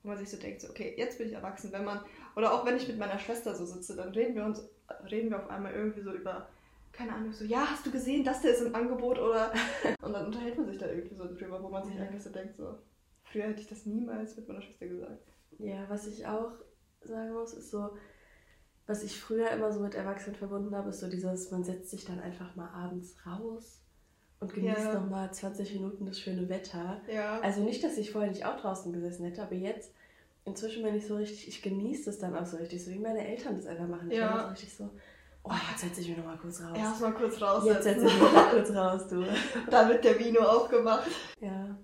wo 0.02 0.08
man 0.08 0.16
sich 0.16 0.30
so 0.30 0.38
denkt, 0.38 0.62
so, 0.62 0.70
okay, 0.70 0.94
jetzt 0.96 1.18
bin 1.18 1.28
ich 1.28 1.34
erwachsen. 1.34 1.70
Wenn 1.70 1.84
man, 1.84 2.00
oder 2.36 2.54
auch 2.54 2.64
wenn 2.64 2.78
ich 2.78 2.88
mit 2.88 2.96
meiner 2.96 3.18
Schwester 3.18 3.54
so 3.54 3.66
sitze, 3.66 3.96
dann 3.96 4.08
reden 4.12 4.34
wir 4.34 4.46
uns, 4.46 4.66
reden 5.10 5.28
wir 5.28 5.40
auf 5.40 5.50
einmal 5.50 5.74
irgendwie 5.74 6.00
so 6.00 6.14
über, 6.14 6.48
keine 6.90 7.12
Ahnung, 7.12 7.34
so, 7.34 7.44
ja, 7.44 7.66
hast 7.70 7.84
du 7.84 7.90
gesehen, 7.90 8.24
das 8.24 8.40
der 8.40 8.52
ist 8.52 8.62
im 8.62 8.74
Angebot 8.74 9.18
oder. 9.18 9.52
und 10.00 10.14
dann 10.14 10.24
unterhält 10.24 10.56
man 10.56 10.66
sich 10.66 10.78
da 10.78 10.86
irgendwie 10.86 11.16
so 11.16 11.26
drüber, 11.26 11.62
wo 11.62 11.68
man 11.68 11.84
sich 11.84 12.00
eigentlich 12.00 12.22
so 12.22 12.30
denkt, 12.30 12.56
so, 12.56 12.78
früher 13.24 13.44
hätte 13.44 13.60
ich 13.60 13.68
das 13.68 13.84
niemals 13.84 14.36
mit 14.36 14.48
meiner 14.48 14.62
Schwester 14.62 14.86
gesagt. 14.86 15.22
Ja, 15.58 15.84
was 15.90 16.06
ich 16.06 16.26
auch 16.26 16.52
sagen 17.02 17.34
muss, 17.34 17.52
ist 17.52 17.70
so, 17.70 17.90
was 18.88 19.04
ich 19.04 19.20
früher 19.20 19.50
immer 19.50 19.70
so 19.70 19.80
mit 19.80 19.94
Erwachsenen 19.94 20.34
verbunden 20.34 20.74
habe, 20.74 20.88
ist 20.88 21.00
so 21.00 21.08
dieses, 21.08 21.50
man 21.50 21.62
setzt 21.62 21.90
sich 21.90 22.06
dann 22.06 22.20
einfach 22.20 22.56
mal 22.56 22.70
abends 22.70 23.14
raus 23.26 23.82
und 24.40 24.54
genießt 24.54 24.78
ja. 24.78 24.94
nochmal 24.94 25.30
20 25.30 25.74
Minuten 25.74 26.06
das 26.06 26.18
schöne 26.18 26.48
Wetter. 26.48 27.02
Ja. 27.06 27.38
Also 27.40 27.62
nicht, 27.62 27.84
dass 27.84 27.98
ich 27.98 28.10
vorher 28.10 28.30
nicht 28.30 28.46
auch 28.46 28.58
draußen 28.58 28.90
gesessen 28.90 29.26
hätte, 29.26 29.42
aber 29.42 29.54
jetzt, 29.54 29.92
inzwischen 30.46 30.82
bin 30.82 30.94
ich 30.94 31.06
so 31.06 31.16
richtig, 31.16 31.46
ich 31.48 31.60
genieße 31.60 32.06
das 32.06 32.18
dann 32.18 32.34
auch 32.34 32.46
so 32.46 32.56
richtig, 32.56 32.82
so 32.82 32.90
wie 32.90 32.98
meine 32.98 33.28
Eltern 33.28 33.56
das 33.56 33.66
einfach 33.66 33.86
machen. 33.86 34.10
Ich 34.10 34.16
ja. 34.16 34.32
bin 34.32 34.40
so 34.40 34.48
richtig 34.48 34.74
so, 34.74 34.90
oh, 35.44 35.52
jetzt 35.70 35.82
setze 35.82 36.00
ich 36.00 36.08
mich 36.08 36.16
nochmal 36.16 36.38
kurz 36.38 36.62
raus. 36.62 36.78
Erst 36.78 37.02
mal 37.02 37.12
kurz 37.12 37.42
raus. 37.42 37.64
Jetzt 37.66 37.82
setze 37.84 38.06
ich 38.06 38.14
mich 38.14 38.32
mal 38.32 38.50
kurz 38.50 38.70
raus, 38.70 39.06
du. 39.06 39.22
da 39.70 39.86
wird 39.86 40.02
der 40.02 40.18
Vino 40.18 40.40
aufgemacht. 40.40 41.10
Ja. 41.42 41.76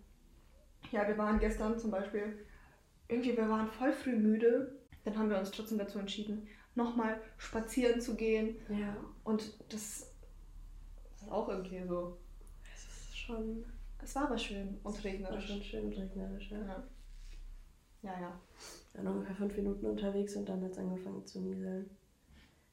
Ja, 0.90 1.06
wir 1.06 1.18
waren 1.18 1.38
gestern 1.38 1.78
zum 1.78 1.90
Beispiel 1.90 2.46
irgendwie, 3.08 3.36
wir 3.36 3.48
waren 3.50 3.68
voll 3.68 3.92
früh 3.92 4.16
müde. 4.16 4.80
Dann 5.04 5.18
haben 5.18 5.28
wir 5.28 5.38
uns 5.38 5.50
trotzdem 5.50 5.76
dazu 5.76 5.98
entschieden, 5.98 6.48
nochmal 6.74 7.20
spazieren 7.38 8.00
zu 8.00 8.14
gehen. 8.16 8.56
Ja. 8.68 8.96
Und 9.24 9.42
das, 9.72 10.12
das 11.12 11.22
ist 11.22 11.30
auch 11.30 11.48
irgendwie 11.48 11.82
so. 11.86 12.16
Es 12.74 12.84
ist 12.84 13.18
schon. 13.18 13.64
Es 14.02 14.14
war 14.14 14.24
aber 14.24 14.36
schön 14.38 14.78
und 14.82 14.94
War 14.96 15.04
regnerisch. 15.04 15.46
schon 15.46 15.62
schön 15.62 15.84
und 15.86 15.96
regnerisch, 15.96 16.50
ja. 16.50 16.58
Ja. 16.58 16.84
Ja, 18.02 18.20
ja. 18.20 18.40
Waren 18.92 19.08
ungefähr 19.08 19.34
fünf 19.36 19.56
Minuten 19.56 19.86
unterwegs 19.86 20.36
und 20.36 20.46
dann 20.48 20.62
hat 20.62 20.72
es 20.72 20.78
angefangen 20.78 21.24
zu 21.26 21.40
nieseln. 21.40 21.88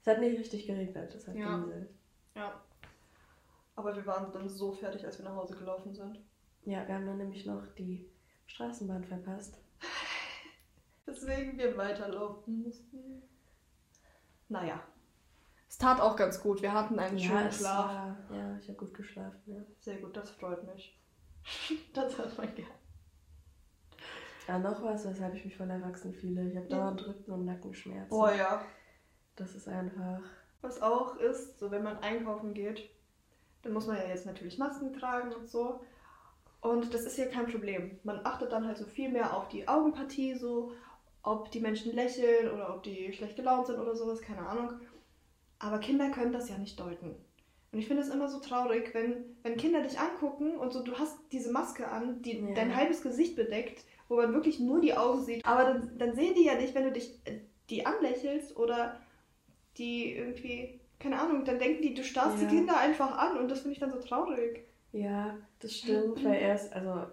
Es 0.02 0.08
hat 0.08 0.20
nicht 0.20 0.38
richtig 0.40 0.68
geregnet, 0.68 1.14
es 1.16 1.26
hat 1.28 1.36
Ja. 1.36 1.56
genieselt. 1.58 1.90
Ja. 2.36 2.62
Aber 3.76 3.96
wir 3.96 4.06
waren 4.06 4.32
dann 4.34 4.50
so 4.50 4.74
fertig, 4.74 5.06
als 5.06 5.20
wir 5.20 5.26
nach 5.26 5.36
Hause 5.36 5.56
gelaufen 5.56 5.94
sind. 5.94 6.20
Ja, 6.66 6.86
wir 6.86 6.96
haben 6.96 7.06
dann 7.06 7.18
nämlich 7.18 7.46
noch 7.46 7.66
die 7.78 8.10
Straßenbahn 8.48 9.06
verpasst. 9.06 9.58
Deswegen 11.08 11.58
wir 11.58 11.78
weiterlaufen 11.78 12.64
mussten. 12.64 13.22
Naja. 14.52 14.82
Es 15.70 15.78
tat 15.78 16.02
auch 16.02 16.18
ganz 16.18 16.42
gut. 16.42 16.62
Wir 16.62 16.74
hatten 16.74 17.00
einen 17.00 17.18
schönen 17.18 17.48
es 17.48 17.60
Schlaf. 17.60 17.86
War, 17.86 18.18
ja, 18.30 18.58
ich 18.58 18.68
habe 18.68 18.78
gut 18.78 18.94
geschlafen, 18.94 19.42
ja. 19.46 19.62
Sehr 19.80 19.96
gut, 19.98 20.16
das 20.18 20.30
freut 20.30 20.64
mich. 20.68 21.00
das 21.94 22.20
hat 22.20 22.38
man 22.38 22.54
gern. 22.54 22.68
Ja, 24.48 24.60
noch 24.60 24.84
was, 24.84 25.08
weshalb 25.08 25.34
ich 25.36 25.46
mich 25.46 25.56
voll 25.56 25.70
erwachsen 25.70 26.14
fühle. 26.14 26.50
Ich 26.50 26.58
habe 26.58 26.68
Ja. 26.68 26.78
dauernd 26.78 27.08
Rücken- 27.08 27.32
und 27.32 27.46
Nackenschmerzen. 27.46 28.14
Oh 28.14 28.28
ja. 28.28 28.62
Das 29.38 29.56
ist 29.56 29.70
einfach. 29.70 30.20
Was 30.60 30.82
auch 30.82 31.16
ist, 31.16 31.58
so 31.58 31.72
wenn 31.72 31.84
man 31.84 31.98
einkaufen 32.00 32.54
geht, 32.54 32.90
dann 33.62 33.72
muss 33.72 33.88
man 33.88 33.96
ja 33.96 34.08
jetzt 34.10 34.26
natürlich 34.26 34.58
Masken 34.58 34.92
tragen 34.92 35.32
und 35.32 35.48
so. 35.50 35.82
Und 36.60 36.94
das 36.94 37.04
ist 37.06 37.18
ja 37.18 37.28
kein 37.28 37.48
Problem. 37.48 38.00
Man 38.04 38.26
achtet 38.26 38.52
dann 38.52 38.68
halt 38.68 38.78
so 38.78 38.86
viel 38.86 39.10
mehr 39.10 39.36
auf 39.36 39.48
die 39.48 39.68
Augenpartie, 39.68 40.36
so 40.36 40.74
ob 41.24 41.52
die 41.52 41.60
Menschen 41.60 41.94
lächeln 41.94 42.50
oder 42.52 42.74
ob 42.76 42.84
die 42.84 43.14
schlecht 43.14 43.36
gelaunt 43.36 43.68
sind 43.68 43.80
oder 43.80 43.96
sowas, 43.96 44.22
keine 44.22 44.48
Ahnung. 44.48 44.74
Aber 45.60 45.80
Kinder 45.80 46.10
können 46.10 46.34
das 46.34 46.50
ja 46.50 46.58
nicht 46.58 46.80
deuten. 46.80 47.16
Und 47.72 47.80
ich 47.80 47.88
finde 47.88 48.02
es 48.04 48.10
immer 48.10 48.28
so 48.28 48.40
traurig, 48.40 48.94
wenn, 48.94 49.38
wenn 49.44 49.56
Kinder 49.56 49.82
dich 49.82 49.98
angucken 50.00 50.58
und 50.58 50.74
so, 50.74 50.84
du 50.84 50.98
hast 50.98 51.18
diese 51.32 51.52
Maske 51.52 51.88
an, 51.88 52.22
die 52.22 52.40
Ja. 52.40 52.54
dein 52.54 52.76
halbes 52.76 53.02
Gesicht 53.02 53.36
bedeckt, 53.36 53.86
wo 54.10 54.18
man 54.18 54.34
wirklich 54.34 54.60
nur 54.60 54.82
die 54.82 54.94
Augen 54.98 55.24
sieht. 55.24 55.46
Aber 55.46 55.64
dann, 55.64 55.98
dann 55.98 56.14
sehen 56.16 56.34
die 56.36 56.44
ja 56.46 56.56
nicht, 56.56 56.76
wenn 56.76 56.84
du 56.86 56.92
dich 56.92 57.22
äh, 57.26 57.40
die 57.70 57.86
anlächelst 57.86 58.58
oder 58.58 59.00
die 59.78 60.14
irgendwie, 60.14 60.82
keine 61.00 61.20
Ahnung, 61.20 61.46
dann 61.46 61.60
denken 61.60 61.82
die, 61.82 61.94
du 61.94 62.04
starrst 62.04 62.42
Ja. 62.42 62.50
die 62.50 62.56
Kinder 62.58 62.78
einfach 62.78 63.18
an 63.18 63.38
und 63.38 63.50
das 63.50 63.60
finde 63.62 63.74
ich 63.74 63.80
dann 63.80 63.92
so 63.92 64.00
traurig. 64.00 64.66
Ja, 64.92 65.38
das 65.60 65.78
stimmt, 65.78 66.22
weil 66.26 66.42
erst, 66.42 66.74
also, 66.74 67.06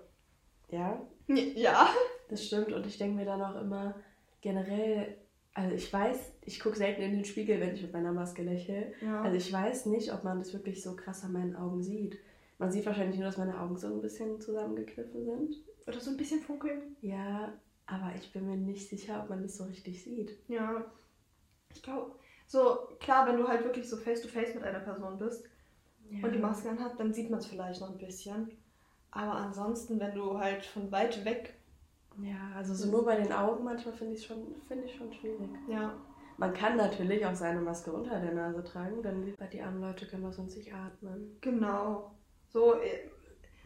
ja, 0.70 1.00
Ja. 1.28 1.88
Das 2.28 2.44
stimmt. 2.44 2.72
Und 2.72 2.86
ich 2.86 2.98
denke 2.98 3.16
mir 3.16 3.24
dann 3.24 3.42
auch 3.42 3.60
immer 3.60 3.94
generell, 4.40 5.16
also 5.54 5.74
ich 5.74 5.92
weiß, 5.92 6.32
ich 6.42 6.60
gucke 6.60 6.76
selten 6.76 7.02
in 7.02 7.12
den 7.12 7.24
Spiegel, 7.24 7.60
wenn 7.60 7.74
ich 7.74 7.82
mit 7.82 7.92
meiner 7.92 8.12
Maske 8.12 8.42
lächle. 8.42 8.92
ja. 9.00 9.22
Also 9.22 9.36
ich 9.36 9.52
weiß 9.52 9.86
nicht, 9.86 10.12
ob 10.12 10.24
man 10.24 10.38
das 10.38 10.52
wirklich 10.52 10.82
so 10.82 10.94
krass 10.96 11.24
an 11.24 11.32
meinen 11.32 11.56
Augen 11.56 11.82
sieht. 11.82 12.18
Man 12.58 12.70
sieht 12.72 12.86
wahrscheinlich 12.86 13.16
nur, 13.16 13.26
dass 13.26 13.36
meine 13.38 13.58
Augen 13.60 13.76
so 13.76 13.86
ein 13.88 14.00
bisschen 14.00 14.40
zusammengekniffen 14.40 15.24
sind. 15.24 15.56
Oder 15.86 16.00
so 16.00 16.10
ein 16.10 16.16
bisschen 16.16 16.40
funkeln. 16.40 16.96
Ja, 17.00 17.52
aber 17.86 18.12
ich 18.16 18.32
bin 18.32 18.46
mir 18.46 18.56
nicht 18.56 18.88
sicher, 18.88 19.20
ob 19.22 19.30
man 19.30 19.42
das 19.42 19.56
so 19.56 19.64
richtig 19.64 20.02
sieht. 20.02 20.32
Ja. 20.48 20.84
Ich 21.74 21.82
glaube, 21.82 22.12
so 22.46 22.88
klar, 23.00 23.26
wenn 23.26 23.36
du 23.36 23.46
halt 23.46 23.64
wirklich 23.64 23.88
so 23.88 23.96
face-to-face 23.96 24.54
mit 24.54 24.64
einer 24.64 24.80
Person 24.80 25.18
bist 25.18 25.44
Ja. 26.10 26.26
und 26.26 26.34
die 26.34 26.38
Maske 26.38 26.68
anhat, 26.70 26.98
dann 26.98 27.12
sieht 27.12 27.30
man 27.30 27.38
es 27.40 27.46
vielleicht 27.46 27.80
noch 27.80 27.90
ein 27.90 27.98
bisschen. 27.98 28.50
Aber 29.10 29.34
ansonsten, 29.34 29.98
wenn 30.00 30.14
du 30.14 30.38
halt 30.38 30.64
von 30.66 30.90
weit 30.92 31.24
weg, 31.24 31.54
Ja, 32.22 32.52
also 32.56 32.74
so 32.74 32.90
nur 32.90 33.04
bei 33.04 33.16
den 33.16 33.32
Augen 33.32 33.64
manchmal 33.64 33.94
finde 33.94 34.14
ich 34.14 34.26
schon, 34.26 34.54
finde 34.66 34.84
ich 34.84 34.94
schon 34.96 35.12
schwierig. 35.12 35.48
ja, 35.68 35.94
Man 36.36 36.52
kann 36.52 36.76
natürlich 36.76 37.24
auch 37.24 37.34
seine 37.34 37.60
Maske 37.60 37.92
unter 37.92 38.18
der 38.20 38.32
Nase 38.34 38.62
tragen, 38.64 39.02
denn 39.02 39.34
die 39.52 39.60
armen 39.62 39.80
Leute 39.80 40.06
können 40.06 40.24
doch 40.24 40.32
sonst 40.32 40.56
nicht 40.56 40.72
atmen. 40.74 41.36
genau. 41.40 42.12
So, 42.50 42.74
äh, 42.80 43.08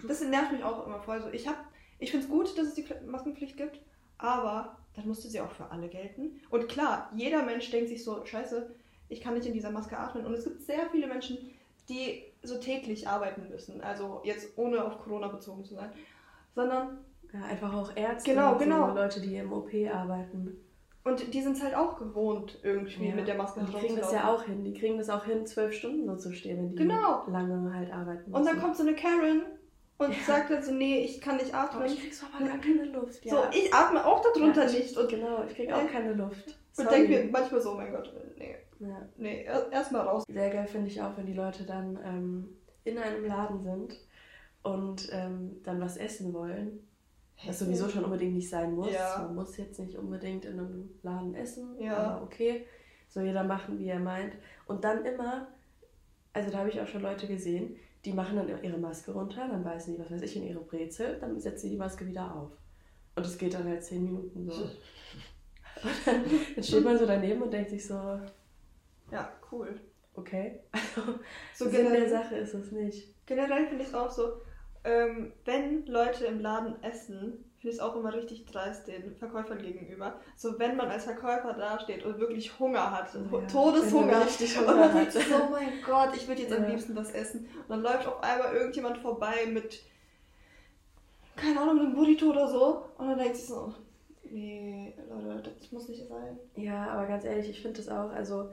das 0.07 0.21
nervt 0.23 0.53
mich 0.53 0.65
auch 0.65 0.87
immer 0.87 1.01
voll. 1.01 1.21
So, 1.23 1.29
ich 1.29 1.47
hab, 1.47 1.57
ich 1.99 2.11
finde 2.11 2.27
es 2.27 2.31
gut, 2.31 2.59
dass 2.59 2.67
es 2.69 2.75
die 2.75 2.85
Pfl- 2.85 3.05
Maskenpflicht 3.07 3.57
gibt, 3.57 3.81
aber 4.19 4.77
dann 4.95 5.07
musste 5.07 5.29
sie 5.29 5.41
auch 5.41 5.53
für 5.53 5.71
alle 5.71 5.89
gelten. 5.89 6.41
Und 6.51 6.69
klar, 6.69 7.11
jeder 7.15 7.43
Mensch 7.45 7.71
denkt 7.71 7.89
sich 7.89 8.03
so, 8.05 8.25
scheiße, 8.27 8.75
ich 9.09 9.21
kann 9.21 9.35
nicht 9.35 9.47
in 9.47 9.53
dieser 9.55 9.71
Maske 9.71 9.97
atmen. 9.97 10.27
Und 10.27 10.35
es 10.35 10.45
gibt 10.45 10.63
sehr 10.63 10.87
viele 10.91 11.07
Menschen, 11.07 11.39
die 11.89 12.25
so 12.43 12.59
täglich 12.59 13.09
arbeiten 13.09 13.49
müssen. 13.49 13.81
Also 13.83 14.21
jetzt 14.25 14.59
ohne 14.59 14.85
auf 14.85 14.99
Corona 14.99 15.29
bezogen 15.29 15.65
zu 15.65 15.75
sein. 15.75 15.93
Sondern, 16.55 16.99
Ja, 17.33 17.41
einfach 17.45 17.73
auch 17.75 17.97
Ärzte, 17.97 18.31
Genau, 18.31 18.53
und 18.53 18.59
genau. 18.59 18.89
so 18.89 18.95
Leute, 18.95 19.21
die 19.21 19.37
im 19.37 19.53
OP 19.53 19.71
arbeiten. 19.93 20.57
und 21.05 21.35
die 21.35 21.43
sind 21.43 21.57
es 21.57 21.62
halt 21.65 21.75
auch 21.75 21.99
gewohnt, 21.99 22.61
irgendwie 22.62 23.09
Ja. 23.09 23.15
mit 23.17 23.27
der 23.27 23.35
Maske 23.37 23.59
Und 23.61 23.69
die 23.69 23.77
kriegen 23.79 23.97
das 23.97 24.12
ja 24.12 24.33
auch 24.33 24.45
hin. 24.45 24.62
Die 24.65 24.73
kriegen 24.75 24.99
das 24.99 25.11
auch 25.11 25.25
hin, 25.25 25.45
zwölf 25.47 25.73
Stunden 25.75 26.07
so 26.07 26.15
zu 26.17 26.33
stehen, 26.33 26.59
wenn 26.59 26.69
die 26.71 26.77
Genau. 26.77 27.27
lange 27.29 27.75
halt 27.75 27.93
arbeiten 27.93 28.31
müssen. 28.31 28.35
Und 28.35 28.45
dann 28.47 28.61
kommt 28.61 28.77
so 28.77 28.83
eine 28.85 28.95
Karen 28.95 29.43
und 29.99 30.11
Ja. 30.11 30.17
sagt 30.27 30.51
dann 30.51 30.62
so, 30.62 30.73
nee, 30.73 31.01
ich 31.05 31.21
kann 31.21 31.37
nicht 31.39 31.55
atmen. 31.55 31.87
ich 31.87 31.99
krieg 32.01 32.15
so 32.15 32.27
aber 32.33 32.47
gar 32.47 32.59
keine 32.59 32.85
Luft. 32.85 33.29
So, 33.29 33.37
ich 33.53 33.73
atme 33.75 34.05
auch 34.07 34.23
darunter 34.23 34.65
Ja, 34.65 34.71
ich- 34.71 34.79
nicht. 34.79 34.97
Und, 34.99 35.09
Genau, 35.09 35.43
ich 35.45 35.55
krieg 35.57 35.73
auch 35.73 35.87
keine 35.91 36.12
Luft. 36.12 36.47
und 36.79 36.85
Sorry. 36.89 36.89
denke 37.09 37.25
mir 37.25 37.31
manchmal 37.33 37.61
so, 37.61 37.73
oh 37.73 37.75
mein 37.77 37.91
Gott, 37.93 38.15
nee, 38.39 38.55
Ja. 38.79 39.09
nee, 39.17 39.45
erstmal 39.73 40.03
raus. 40.07 40.25
Sehr 40.29 40.51
geil 40.51 40.67
finde 40.69 40.87
ich 40.89 41.01
auch, 41.03 41.17
wenn 41.17 41.27
die 41.27 41.35
Leute 41.35 41.65
dann 41.65 41.99
ähm, 42.05 42.49
in 42.85 42.99
einem 42.99 43.25
Laden 43.25 43.61
sind 43.62 43.99
und 44.62 45.09
ähm, 45.12 45.61
dann 45.65 45.81
was 45.81 45.97
essen 45.97 46.33
wollen. 46.33 46.87
Was 47.47 47.59
sowieso 47.59 47.89
schon 47.89 48.05
unbedingt 48.05 48.35
nicht 48.35 48.49
sein 48.49 48.75
muss. 48.75 48.93
Ja. 48.93 49.19
Man 49.27 49.35
muss 49.35 49.57
jetzt 49.57 49.79
nicht 49.81 49.97
unbedingt 49.97 50.45
in 50.45 50.59
einem 50.59 50.91
Laden 51.03 51.35
essen, 51.35 51.77
Ja. 51.81 51.97
aber 51.97 52.23
okay. 52.23 52.67
Soll 53.09 53.25
jeder 53.25 53.45
machen, 53.45 53.79
wie 53.79 53.89
er 53.89 53.99
meint. 53.99 54.35
Und 54.67 54.85
dann 54.85 55.05
immer, 55.05 55.49
also 56.33 56.51
da 56.51 56.59
habe 56.59 56.69
ich 56.71 56.81
auch 56.81 56.87
schon 56.87 57.03
Leute 57.03 57.27
gesehen, 57.27 57.77
die 58.05 58.13
machen 58.13 58.37
dann 58.37 58.49
ihre 58.49 58.79
Maske 58.79 59.13
runter, 59.13 59.47
dann 59.49 59.63
beißen 59.65 59.95
die, 59.95 60.01
was 60.01 60.11
weiß 60.11 60.23
ich, 60.23 60.37
in 60.37 60.45
ihre 60.45 60.61
Brezel, 60.61 61.19
dann 61.21 61.39
setzen 61.41 61.63
sie 61.63 61.71
die 61.71 61.77
Maske 61.77 62.07
wieder 62.07 62.35
auf. 62.35 62.51
Und 63.15 63.27
es 63.27 63.37
geht 63.37 63.55
dann 63.55 63.65
halt 63.69 63.85
zehn 63.85 64.03
Minuten 64.05 64.49
so. 64.51 64.63
Und 65.83 66.07
dann, 66.07 66.25
dann 66.55 66.65
steht 66.65 66.85
man 66.85 66.97
so 66.99 67.07
daneben 67.07 67.43
und 67.43 67.53
denkt 67.53 67.71
sich 67.71 67.85
so, 67.87 67.95
Ja, 69.11 69.33
cool. 69.51 69.79
okay. 70.15 70.61
Also, 70.73 71.19
So 71.55 71.65
Sinn 71.65 71.73
der 71.73 71.83
generell, 71.83 72.09
Sache 72.11 72.37
ist 72.37 72.55
es 72.55 72.71
nicht. 72.73 73.15
generell 73.27 73.67
finde 73.67 73.83
ich 73.83 73.89
es 73.89 73.95
auch 73.95 74.11
so, 74.11 74.41
ähm, 74.85 75.33
wenn 75.45 75.87
Leute 75.87 76.25
im 76.27 76.41
Laden 76.41 76.83
essen, 76.83 77.45
finde 77.59 77.75
ich 77.75 77.75
es 77.75 77.81
auch 77.81 77.95
immer 77.95 78.12
richtig 78.12 78.45
dreist 78.47 78.89
den 78.89 79.15
Verkäufern 79.17 79.62
gegenüber. 79.62 80.21
So, 80.37 80.59
wenn 80.59 80.77
man 80.77 80.89
als 80.89 81.05
Verkäufer 81.05 81.53
dasteht 81.53 82.05
und 82.05 82.19
wirklich 82.19 82.59
Hunger 82.59 82.91
hat, 82.91 83.15
Ja, 83.15 83.21
wenn 83.21 83.31
man 83.31 83.47
Todeshunger, 83.49 84.25
richtig 84.25 84.59
und 84.59 84.65
Hunger 84.67 84.77
man 84.77 84.93
hat. 84.95 85.01
denkt 85.01 85.12
so, 85.12 85.35
oh 85.37 85.51
mein 85.51 85.81
Gott, 85.87 86.17
ich 86.17 86.27
würde 86.27 86.43
jetzt 86.43 86.53
am 86.53 86.65
Ja. 86.65 86.69
liebsten 86.71 86.97
was 86.97 87.11
essen. 87.12 87.47
Und 87.62 87.69
dann 87.71 87.83
läuft 87.83 88.07
auf 88.09 88.23
einmal 88.23 88.55
irgendjemand 88.55 88.99
vorbei 88.99 89.47
mit, 89.47 89.85
keine 91.37 91.61
Ahnung, 91.61 91.79
einem 91.81 91.95
Burrito 91.95 92.31
oder 92.31 92.49
so. 92.49 92.85
Und 92.99 93.09
dann 93.09 93.19
denkt 93.19 93.37
sich 93.37 93.47
so, 93.47 93.73
nee, 94.31 94.95
Leute, 95.09 95.53
das 95.59 95.71
muss 95.73 95.89
nicht 95.89 96.09
sein. 96.09 96.39
Ja, 96.57 96.89
aber 96.91 97.07
ganz 97.07 97.25
ehrlich, 97.25 97.49
ich 97.49 97.62
finde 97.62 97.79
das 97.79 97.89
auch, 97.89 98.11
also 98.11 98.53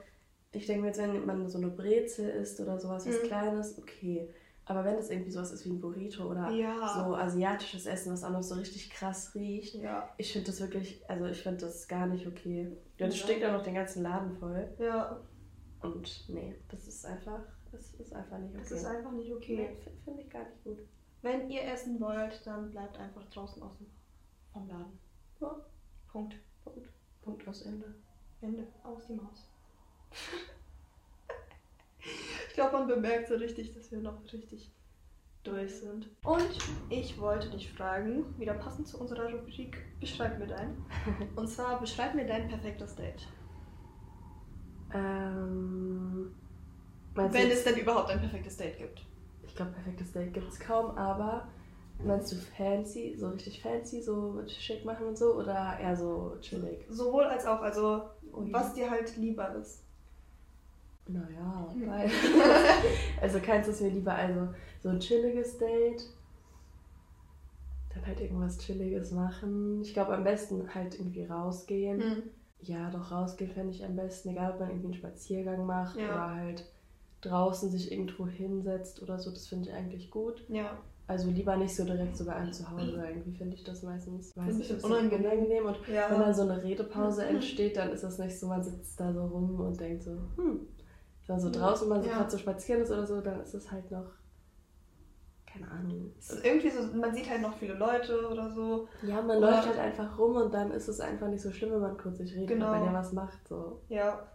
ich 0.51 0.65
denke 0.65 0.81
mir 0.81 0.88
jetzt, 0.88 1.00
wenn 1.00 1.25
man 1.25 1.48
so 1.50 1.57
eine 1.57 1.67
Brezel 1.67 2.29
isst 2.29 2.59
oder 2.59 2.79
sowas, 2.79 3.07
was 3.07 3.21
Mhm. 3.24 3.27
Kleines, 3.27 3.77
okay. 3.79 4.29
Aber 4.69 4.85
wenn 4.85 4.95
es 4.97 5.09
irgendwie 5.09 5.31
sowas 5.31 5.51
ist 5.51 5.65
wie 5.65 5.69
ein 5.71 5.79
Burrito 5.81 6.25
oder 6.29 6.49
Ja. 6.51 6.93
so 6.93 7.15
asiatisches 7.15 7.88
Essen, 7.88 8.13
was 8.13 8.23
auch 8.23 8.29
noch 8.29 8.43
so 8.43 8.53
richtig 8.53 8.91
krass 8.91 9.33
riecht, 9.33 9.73
Ja, 9.73 10.07
ich 10.17 10.31
finde 10.31 10.45
das 10.51 10.61
wirklich, 10.61 11.01
also 11.09 11.25
ich 11.25 11.41
finde 11.41 11.61
das 11.61 11.88
gar 11.88 12.05
nicht 12.05 12.27
okay. 12.27 12.77
Dann 12.99 13.09
Ja. 13.09 13.15
steckt 13.15 13.43
auch 13.45 13.51
noch 13.53 13.63
den 13.63 13.73
ganzen 13.73 14.03
Laden 14.03 14.31
voll. 14.38 14.69
ja, 14.77 15.19
Und 15.81 16.29
nee, 16.29 16.55
das 16.69 16.88
ist 16.88 17.03
einfach, 17.05 17.39
das 17.71 17.93
ist 17.95 18.13
einfach 18.13 18.38
nicht 18.38 18.51
okay. 18.53 18.59
das 18.61 18.71
ist 18.71 18.85
einfach 18.85 19.11
nicht 19.11 19.33
okay. 19.33 19.55
nee, 19.75 19.91
finde 20.05 20.21
ich 20.21 20.29
gar 20.29 20.43
nicht 20.43 20.63
gut. 20.63 20.77
Wenn 21.23 21.49
ihr 21.49 21.63
essen 21.63 21.99
wollt, 21.99 22.45
dann 22.45 22.69
bleibt 22.69 22.97
einfach 22.99 23.27
draußen 23.31 23.63
aus 23.63 23.75
dem 23.79 23.88
vom 24.53 24.67
Laden. 24.67 24.99
Ja. 25.41 25.55
Punkt. 26.11 26.35
Punkt. 26.63 26.89
Punkt 27.23 27.47
aus 27.47 27.63
Ende. 27.63 27.95
Ende. 28.41 28.67
Aus 28.83 29.07
die 29.07 29.13
Maus. 29.13 29.49
ich 32.48 32.53
glaube, 32.53 32.77
man 32.77 32.88
bemerkt 32.88 33.27
so 33.27 33.36
richtig, 33.36 33.74
dass 33.74 33.91
wir 33.91 34.00
noch 34.00 34.22
richtig 34.32 34.72
durch 35.44 35.79
sind. 35.79 36.10
Und 36.24 36.58
ich 36.89 37.20
wollte 37.20 37.50
dich 37.50 37.72
fragen, 37.72 38.25
wieder 38.38 38.53
passend 38.53 38.88
zu 38.88 39.00
unserer 39.00 39.32
Rubrik, 39.32 39.77
beschreib 40.00 40.39
mir 40.39 40.48
dein. 40.48 40.75
Und 41.36 41.48
zwar, 41.48 41.79
beschreib 41.79 42.15
mir 42.15 42.25
dein 42.25 42.48
perfektes 42.48 42.96
Date. 42.96 43.27
Ähm, 44.94 46.36
Wenn 47.13 47.51
es 47.51 47.63
denn 47.63 47.77
überhaupt 47.77 48.10
ein 48.10 48.20
perfektes 48.20 48.58
Date 48.58 48.77
gibt. 48.77 49.06
Ich 49.44 49.56
glaube, 49.56 49.72
perfektes 49.72 50.12
Date 50.12 50.34
gibt 50.34 50.51
es 50.51 50.60
kaum, 50.60 50.98
aber 50.98 51.48
meinst 52.03 52.32
du 52.32 52.36
fancy, 52.36 53.15
so 53.18 53.29
richtig 53.29 53.62
fancy, 53.62 54.01
so 54.01 54.41
schick 54.48 54.86
machen 54.86 55.08
und 55.08 55.18
so 55.18 55.36
oder 55.36 55.77
eher 55.79 55.96
so 55.96 56.38
chillig? 56.41 56.86
Sowohl 56.89 57.25
als 57.25 57.46
auch, 57.46 57.62
also 57.62 58.10
Ui. 58.34 58.51
was 58.51 58.74
dir 58.74 58.89
halt 58.89 59.15
lieber 59.18 59.56
ist. 59.56 59.84
Naja, 61.11 61.69
Hm. 61.73 61.87
weil. 61.87 62.09
also 63.21 63.39
keins 63.39 63.67
ist 63.67 63.81
mir 63.81 63.89
lieber, 63.89 64.13
also 64.13 64.47
so 64.81 64.89
ein 64.89 64.99
chilliges 64.99 65.57
Date. 65.57 66.03
Dann 67.93 68.05
halt 68.05 68.19
irgendwas 68.21 68.57
Chilliges 68.59 69.11
machen. 69.11 69.81
Ich 69.81 69.93
glaube, 69.93 70.13
am 70.15 70.23
besten 70.23 70.73
halt 70.73 70.95
irgendwie 70.99 71.25
rausgehen. 71.25 71.97
Mhm. 71.97 72.23
Ja, 72.61 72.89
doch 72.91 73.11
rausgehen 73.11 73.51
fände 73.51 73.73
ich 73.73 73.83
am 73.83 73.95
besten. 73.95 74.29
Egal, 74.29 74.51
ob 74.51 74.59
man 74.59 74.69
irgendwie 74.69 74.87
einen 74.87 74.93
Spaziergang 74.95 75.65
macht 75.65 75.97
Ja. 75.97 76.09
oder 76.09 76.35
halt 76.35 76.65
draußen 77.21 77.69
sich 77.69 77.91
irgendwo 77.91 78.27
hinsetzt 78.27 79.01
oder 79.01 79.17
so. 79.17 79.31
Das 79.31 79.47
finde 79.47 79.69
ich 79.69 79.75
eigentlich 79.75 80.11
gut. 80.11 80.45
Ja. 80.49 80.77
Also 81.07 81.31
lieber 81.31 81.57
nicht 81.57 81.75
so 81.75 81.83
direkt 81.85 82.15
so 82.15 82.25
bei 82.25 82.35
einem 82.35 82.53
zu 82.53 82.69
Hause. 82.69 83.03
Irgendwie 83.07 83.31
finde 83.35 83.55
ich 83.55 83.63
das 83.63 83.81
meistens 83.81 84.31
weiß 84.37 84.53
nicht, 84.55 84.69
bisschen 84.71 84.91
unangenehm. 84.91 85.25
unangenehm. 85.25 85.65
Und 85.65 85.77
Ja. 85.91 86.11
wenn 86.11 86.19
da 86.19 86.31
so 86.33 86.43
eine 86.43 86.61
Redepause 86.63 87.25
entsteht, 87.25 87.77
dann 87.77 87.89
ist 87.91 88.03
das 88.03 88.19
nicht 88.19 88.37
so, 88.39 88.47
man 88.47 88.61
sitzt 88.63 88.99
da 88.99 89.11
so 89.11 89.25
rum 89.25 89.59
und 89.59 89.79
denkt 89.79 90.03
so, 90.03 90.11
hm. 90.35 90.67
Wenn 91.29 91.36
man 91.36 91.41
so 91.41 91.51
draußen 91.51 91.88
mal 91.88 92.01
so 92.01 92.09
Ja. 92.09 92.15
gerade 92.17 92.31
so 92.31 92.39
spazieren 92.39 92.81
ist 92.81 92.89
oder 92.89 93.05
so, 93.05 93.21
dann 93.21 93.39
ist 93.39 93.53
es 93.53 93.71
halt 93.71 93.91
noch, 93.91 94.07
keine 95.45 95.69
Ahnung. 95.69 96.12
Es 96.17 96.31
ist 96.31 96.43
irgendwie 96.43 96.71
so, 96.71 96.81
man 96.98 97.13
sieht 97.13 97.29
halt 97.29 97.41
noch 97.43 97.55
viele 97.55 97.75
Leute 97.75 98.27
oder 98.29 98.50
so. 98.51 98.88
Ja, 99.03 99.21
man 99.21 99.38
Oder- 99.38 99.51
läuft 99.51 99.67
halt 99.67 99.77
einfach 99.77 100.17
rum 100.17 100.36
und 100.38 100.51
dann 100.51 100.71
ist 100.71 100.88
es 100.88 101.00
einfach 101.00 101.27
nicht 101.27 101.43
so 101.43 101.51
schlimm, 101.51 101.71
wenn 101.74 101.81
man 101.81 101.98
kurz 102.00 102.17
nicht 102.17 102.33
redet, 102.33 102.48
Genau. 102.50 102.71
wenn 102.71 102.83
ihr 102.83 102.93
was 102.93 103.13
macht. 103.13 103.48
So. 103.48 103.79
Ja. 103.89 104.27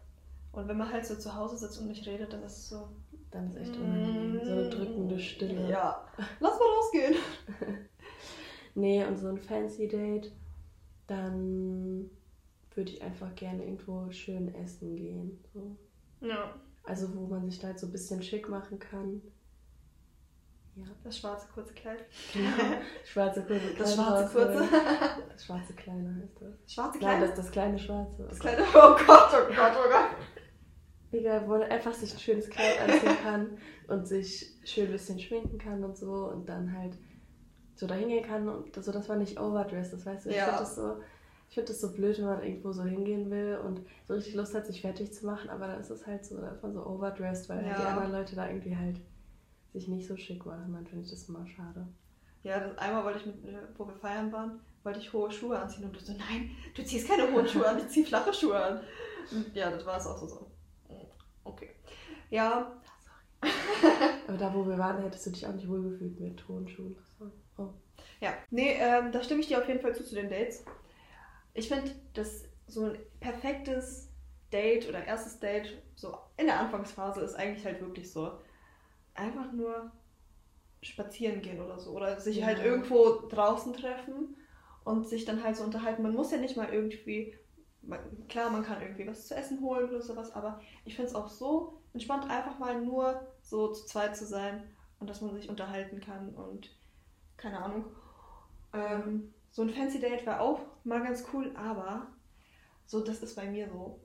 Und 0.53 0.69
wenn 0.69 0.77
man 0.79 0.93
halt 0.93 1.05
so 1.05 1.17
zu 1.17 1.35
Hause 1.35 1.57
sitzt 1.59 1.81
und 1.81 1.89
nicht 1.89 2.07
redet, 2.07 2.33
dann 2.33 2.45
ist 2.45 2.59
es 2.59 2.69
so. 2.69 2.89
Dann 3.33 3.49
ist 3.49 3.57
echt 3.57 3.77
unangenehm. 3.77 4.41
So 4.45 4.53
eine 4.53 4.71
drückende 4.71 5.19
Stille. 5.19 5.69
Ja. 5.69 6.07
Lass 6.39 6.59
mal 6.59 6.65
rausgehen. 6.79 7.15
Nee, 8.77 9.05
und 9.05 9.17
so 9.17 9.29
ein 9.29 9.39
Fancy 9.39 9.87
Date, 9.87 10.33
dann 11.07 12.11
würde 12.75 12.91
ich 12.91 13.03
einfach 13.03 13.33
gerne 13.37 13.63
irgendwo 13.65 14.11
schön 14.11 14.53
essen 14.55 14.97
gehen. 14.97 15.45
So. 15.53 15.77
Ja. 16.21 16.55
Also 16.85 17.15
wo 17.15 17.27
man 17.27 17.49
sich 17.49 17.59
da 17.61 17.69
halt 17.69 17.79
so 17.79 17.87
ein 17.87 17.93
bisschen 17.93 18.23
schick 18.23 18.49
machen 18.49 18.79
kann. 18.79 19.23
Ja, 20.77 20.85
Das 21.05 21.19
schwarze 21.19 21.47
kurze 21.55 21.73
Kleid. 21.73 22.05
genau. 22.33 22.51
Schwarze 23.05 23.43
kurze 23.43 23.61
kleine 23.61 23.79
Das 23.79 23.95
schwarze 23.95 24.35
kurze. 24.37 24.69
Das 25.33 25.45
schwarze 25.45 25.73
kleine 25.75 26.15
heißt 26.23 26.41
das. 26.41 26.73
Schwarze 26.73 26.99
Nein, 26.99 27.19
Kleid. 27.19 27.23
das, 27.31 27.37
das 27.37 27.51
kleine 27.53 27.79
schwarze. 27.79 28.27
Das 28.29 28.39
kleine. 28.41 28.63
Oh 28.75 28.97
Gott, 29.07 29.31
oh 29.33 29.55
Gott, 29.55 29.73
oh 29.77 29.89
Gott. 29.91 30.11
Egal, 31.13 31.45
wo 31.47 31.51
man 31.53 31.63
einfach 31.63 31.95
sich 31.95 32.13
ein 32.13 32.19
schönes 32.19 32.51
Kleid 32.51 32.81
anziehen 32.81 33.17
kann 33.23 33.59
und 33.87 34.07
sich 34.09 34.53
schön 34.65 34.87
ein 34.87 34.93
bisschen 34.93 35.21
schminken 35.21 35.59
kann 35.59 35.85
und 35.85 35.97
so 35.97 36.29
und 36.29 36.49
dann 36.49 36.77
halt 36.77 36.99
so 37.77 37.87
dahin 37.87 38.09
gehen 38.09 38.25
kann 38.27 38.49
und 38.49 38.75
so, 38.85 38.91
dass 38.91 39.07
man 39.07 39.21
nicht 39.21 39.39
overdressed 39.39 39.93
ist, 39.95 40.07
weißt 40.07 40.27
du? 40.27 40.31
Ich 40.31 40.37
Ja. 40.37 40.45
finde 40.47 40.59
das 40.59 40.75
so. 40.75 40.97
Ich 41.55 41.57
finde 41.57 41.71
das 41.71 41.83
so 41.83 41.93
blöd, 41.93 42.19
wenn 42.19 42.25
man 42.25 42.43
irgendwo 42.43 42.73
so 42.73 42.83
hingehen 42.83 43.31
will 43.31 43.61
und 43.65 43.81
so 44.09 44.15
richtig 44.15 44.35
Lust 44.35 44.57
hat, 44.57 44.67
sich 44.67 44.81
fertig 44.81 45.15
zu 45.15 45.25
machen, 45.25 45.49
aber 45.51 45.69
dann 45.69 45.81
ist 45.81 45.89
es 45.89 46.05
halt 46.05 46.25
so, 46.25 46.35
man 46.35 46.73
so 46.73 46.85
overdressed, 46.85 47.49
weil 47.49 47.65
halt 47.65 47.79
die 47.79 47.83
Ja. 47.83 47.91
anderen 47.91 48.11
Leute 48.11 48.35
da 48.35 48.49
irgendwie 48.49 48.77
halt 48.77 49.01
sich 49.73 49.87
nicht 49.87 50.09
so 50.09 50.17
schick 50.17 50.45
machen. 50.45 50.73
Dann 50.73 50.85
finde 50.85 51.05
ich 51.05 51.11
das 51.13 51.29
immer 51.29 51.47
schade. 51.47 51.87
Ja, 52.43 52.59
das, 52.59 52.77
einmal 52.77 53.05
wollte 53.05 53.21
ich 53.21 53.27
mit, 53.27 53.45
äh, 53.45 53.59
wo 53.79 53.87
wir 53.87 53.95
feiern 53.95 54.33
waren, 54.33 54.59
wollte 54.83 54.99
ich 54.99 55.13
hohe 55.13 55.31
Schuhe 55.31 55.57
anziehen 55.57 55.85
und 55.85 55.95
du 55.95 56.01
so, 56.01 56.13
nein, 56.15 56.51
du 56.75 56.83
ziehst 56.85 57.07
keine 57.07 57.31
hohen 57.33 57.47
Schuhe 57.47 57.69
an, 57.69 57.79
ich 57.79 57.87
zieh 57.87 58.03
flache 58.05 58.35
Schuhe 58.35 58.61
an. 58.61 58.81
Und 59.31 59.55
ja, 59.55 59.71
das 59.71 59.87
war 59.87 59.99
es 59.99 60.07
auch 60.09 60.19
so. 60.19 60.27
so. 60.27 60.51
Okay. 61.45 61.71
Ja, 62.31 62.73
Aber 64.27 64.39
da, 64.39 64.53
wo 64.53 64.67
wir 64.67 64.77
waren, 64.77 65.01
hättest 65.05 65.27
du 65.27 65.31
dich 65.31 65.47
auch 65.47 65.53
nicht 65.53 65.69
wohlgefühlt 65.69 66.19
mit 66.19 66.49
hohen 66.49 66.67
Schuhen. 66.69 66.97
Oh. 67.59 67.69
ja. 68.21 68.33
Nee, 68.51 68.77
ähm, 68.81 69.13
da 69.13 69.23
stimme 69.23 69.41
ich 69.41 69.47
dir 69.47 69.59
auf 69.59 69.69
jeden 69.69 69.81
Fall 69.81 69.95
zu 69.95 70.05
zu 70.05 70.17
den 70.17 70.29
Dates. 70.29 70.65
Ich 71.55 71.69
finde, 71.69 71.91
dass 72.15 72.45
so 72.67 72.87
ein 72.87 72.99
perfektes 73.21 74.11
Date 74.53 74.89
oder 74.89 75.05
erstes 75.05 75.41
Date 75.41 75.83
so 75.97 76.17
in 76.37 76.47
der 76.47 76.61
Anfangsphase 76.61 77.21
ist 77.23 77.35
eigentlich 77.35 77.65
halt 77.65 77.81
wirklich 77.81 78.13
so 78.13 78.33
einfach 79.15 79.53
nur 79.53 79.93
spazieren 80.83 81.43
gehen 81.43 81.61
oder 81.61 81.79
so 81.79 81.93
oder 81.93 82.21
sich 82.21 82.39
Ja. 82.39 82.47
halt 82.47 82.59
irgendwo 82.65 83.29
draußen 83.29 83.73
treffen 83.75 84.37
und 84.85 85.07
sich 85.09 85.25
dann 85.25 85.43
halt 85.43 85.57
so 85.57 85.65
unterhalten. 85.65 86.03
Man 86.03 86.15
muss 86.15 86.31
ja 86.31 86.39
nicht 86.39 86.57
mal 86.57 86.73
irgendwie, 86.73 87.37
man, 87.83 88.01
klar, 88.29 88.51
man 88.51 88.65
kann 88.65 88.83
irgendwie 88.83 89.07
was 89.07 89.27
zu 89.29 89.35
essen 89.35 89.61
holen 89.61 89.89
oder 89.89 90.03
sowas, 90.03 90.33
aber 90.33 90.61
ich 90.85 90.95
finde 90.97 91.11
es 91.11 91.15
auch 91.17 91.29
so 91.29 91.83
entspannt, 91.95 92.31
einfach 92.31 92.59
mal 92.59 92.81
nur 92.83 93.27
so 93.43 93.73
zu 93.73 93.87
zweit 93.87 94.17
zu 94.17 94.27
sein 94.27 94.65
und 95.01 95.09
dass 95.09 95.21
man 95.23 95.35
sich 95.35 95.49
unterhalten 95.49 96.01
kann 96.01 96.35
und 96.35 96.77
keine 97.37 97.63
Ahnung. 97.63 97.87
Ähm, 98.73 99.34
so 99.55 99.63
ein 99.63 99.71
Fancy 99.71 100.01
Date 100.01 100.27
wäre 100.27 100.41
auch 100.41 100.59
mal 100.83 101.01
ganz 101.01 101.25
cool, 101.33 101.53
aber 101.55 102.09
so, 102.87 103.01
das 103.01 103.23
ist 103.23 103.37
bei 103.37 103.47
mir 103.47 103.69
so. 103.69 104.01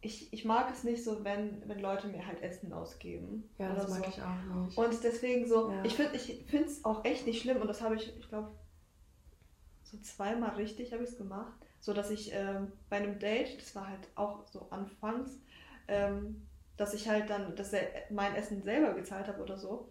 Ich, 0.00 0.32
ich 0.32 0.46
mag 0.46 0.72
es 0.72 0.84
nicht 0.84 1.04
so, 1.04 1.22
wenn, 1.22 1.62
wenn 1.68 1.80
Leute 1.80 2.08
mir 2.08 2.26
halt 2.26 2.40
Essen 2.42 2.72
ausgeben. 2.72 3.50
Ja, 3.58 3.74
das 3.74 3.90
mag 3.90 4.04
so. 4.04 4.10
ich 4.10 4.22
auch 4.22 4.64
nicht. 4.64 4.78
Und 4.78 5.04
deswegen 5.04 5.46
so, 5.46 5.70
Ja. 5.70 5.84
ich 5.84 5.94
finde 5.94 6.16
ich 6.16 6.50
es 6.50 6.82
auch 6.82 7.04
echt 7.04 7.26
nicht 7.26 7.42
schlimm 7.42 7.60
und 7.60 7.68
das 7.68 7.82
habe 7.82 7.96
ich, 7.96 8.16
ich 8.16 8.26
glaube, 8.30 8.52
so 9.82 9.98
zweimal 9.98 10.54
richtig 10.56 10.94
habe 10.94 11.02
ich 11.04 11.10
es 11.10 11.18
gemacht. 11.18 11.52
So 11.80 11.92
dass 11.92 12.10
ich 12.10 12.32
ähm, 12.32 12.72
bei 12.88 12.96
einem 12.96 13.18
Date, 13.18 13.60
das 13.60 13.74
war 13.76 13.88
halt 13.88 14.08
auch 14.14 14.46
so 14.46 14.66
anfangs, 14.70 15.38
ähm, 15.88 16.46
dass 16.78 16.94
ich 16.94 17.06
halt 17.06 17.28
dann 17.28 17.54
das, 17.54 17.72
mein 18.08 18.34
Essen 18.34 18.62
selber 18.62 18.94
gezahlt 18.94 19.28
habe 19.28 19.42
oder 19.42 19.58
so. 19.58 19.90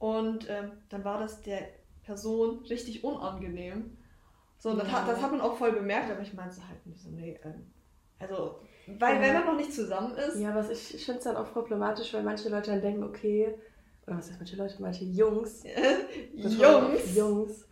Und 0.00 0.50
ähm, 0.50 0.72
dann 0.88 1.04
war 1.04 1.20
das 1.20 1.40
der 1.42 1.68
Person 2.02 2.64
richtig 2.64 3.04
unangenehm. 3.04 3.96
So, 4.60 4.74
das, 4.76 4.86
Ja. 4.86 4.92
hat, 5.02 5.08
das 5.08 5.20
hat 5.22 5.32
man 5.32 5.40
auch 5.40 5.56
voll 5.56 5.72
bemerkt, 5.72 6.10
aber 6.12 6.20
ich 6.20 6.32
meinte 6.34 6.54
so 6.54 6.62
halt 6.68 6.86
nicht 6.86 7.00
so, 7.02 7.08
nee, 7.10 7.40
ähm, 7.44 7.66
also, 8.18 8.60
weil 8.98 9.16
Ja. 9.16 9.20
wenn 9.22 9.34
man 9.34 9.46
noch 9.46 9.56
nicht 9.56 9.72
zusammen 9.72 10.14
ist, 10.16 10.38
Ja, 10.38 10.54
was 10.54 10.68
ich, 10.70 10.94
ich 10.94 11.04
finde 11.04 11.18
es 11.18 11.24
dann 11.24 11.36
auch 11.36 11.50
problematisch, 11.52 12.12
weil 12.14 12.22
manche 12.22 12.48
Leute 12.50 12.70
dann 12.70 12.80
denken, 12.82 13.02
okay, 13.02 13.54
oder 14.06 14.18
was 14.18 14.28
heißt 14.28 14.38
manche 14.38 14.56
Leute, 14.56 14.74
manche 14.80 15.04
Jungs, 15.06 15.62
Jungs, 16.34 17.16
Jungs, 17.16 17.66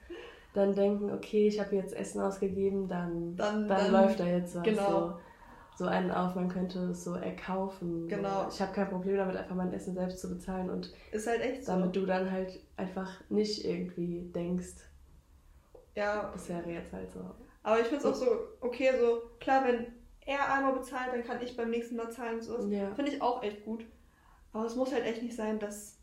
dann 0.55 0.74
denken, 0.74 1.11
okay, 1.12 1.46
ich 1.48 1.61
habe 1.61 1.77
jetzt 1.77 1.94
Essen 1.94 2.20
ausgegeben, 2.20 2.88
dann, 2.88 3.37
Dann- 3.37 3.68
dann, 3.68 3.79
dann- 3.79 3.92
läuft 3.92 4.20
da 4.20 4.27
jetzt 4.27 4.57
was. 4.57 4.62
genau. 4.62 5.09
So, 5.77 5.85
so 5.85 5.87
einen 5.87 6.11
auf, 6.11 6.35
man 6.35 6.48
könnte 6.48 6.79
es 6.90 7.05
so 7.05 7.14
erkaufen. 7.14 8.09
Genau. 8.09 8.48
Ich 8.48 8.61
habe 8.61 8.72
kein 8.72 8.88
Problem 8.88 9.16
damit, 9.16 9.37
einfach 9.37 9.55
mein 9.55 9.72
Essen 9.72 9.94
selbst 9.94 10.18
zu 10.20 10.29
bezahlen 10.31 10.70
und 10.70 10.92
ist 11.12 11.27
halt 11.29 11.40
echt 11.40 11.64
so. 11.66 11.72
damit 11.72 11.94
du 11.94 12.05
dann 12.07 12.31
halt 12.33 12.59
einfach 12.77 13.20
nicht 13.29 13.64
irgendwie 13.64 14.22
denkst, 14.35 14.74
ja, 15.98 16.30
das 16.32 16.48
wäre 16.48 16.70
jetzt 16.70 16.92
halt 16.92 17.11
so. 17.12 17.20
aber 17.62 17.80
ich 17.80 17.87
finde 17.87 17.98
es 17.98 18.04
auch 18.06 18.14
so, 18.14 18.26
okay, 18.61 18.90
so, 19.00 19.22
klar, 19.40 19.64
wenn 19.64 19.92
er 20.26 20.52
einmal 20.52 20.74
bezahlt, 20.74 21.12
dann 21.12 21.24
kann 21.24 21.42
ich 21.42 21.56
beim 21.56 21.70
nächsten 21.70 21.96
Mal 21.96 22.11
zahlen 22.11 22.37
und 22.37 22.42
sowas. 22.42 22.66
Ja. 22.68 22.94
Finde 22.94 23.12
ich 23.12 23.22
auch 23.22 23.42
echt 23.42 23.64
gut. 23.64 23.84
Aber 24.52 24.64
es 24.66 24.76
muss 24.76 24.92
halt 24.92 25.04
echt 25.04 25.22
nicht 25.22 25.37
sein, 25.37 25.58
dass 25.58 25.98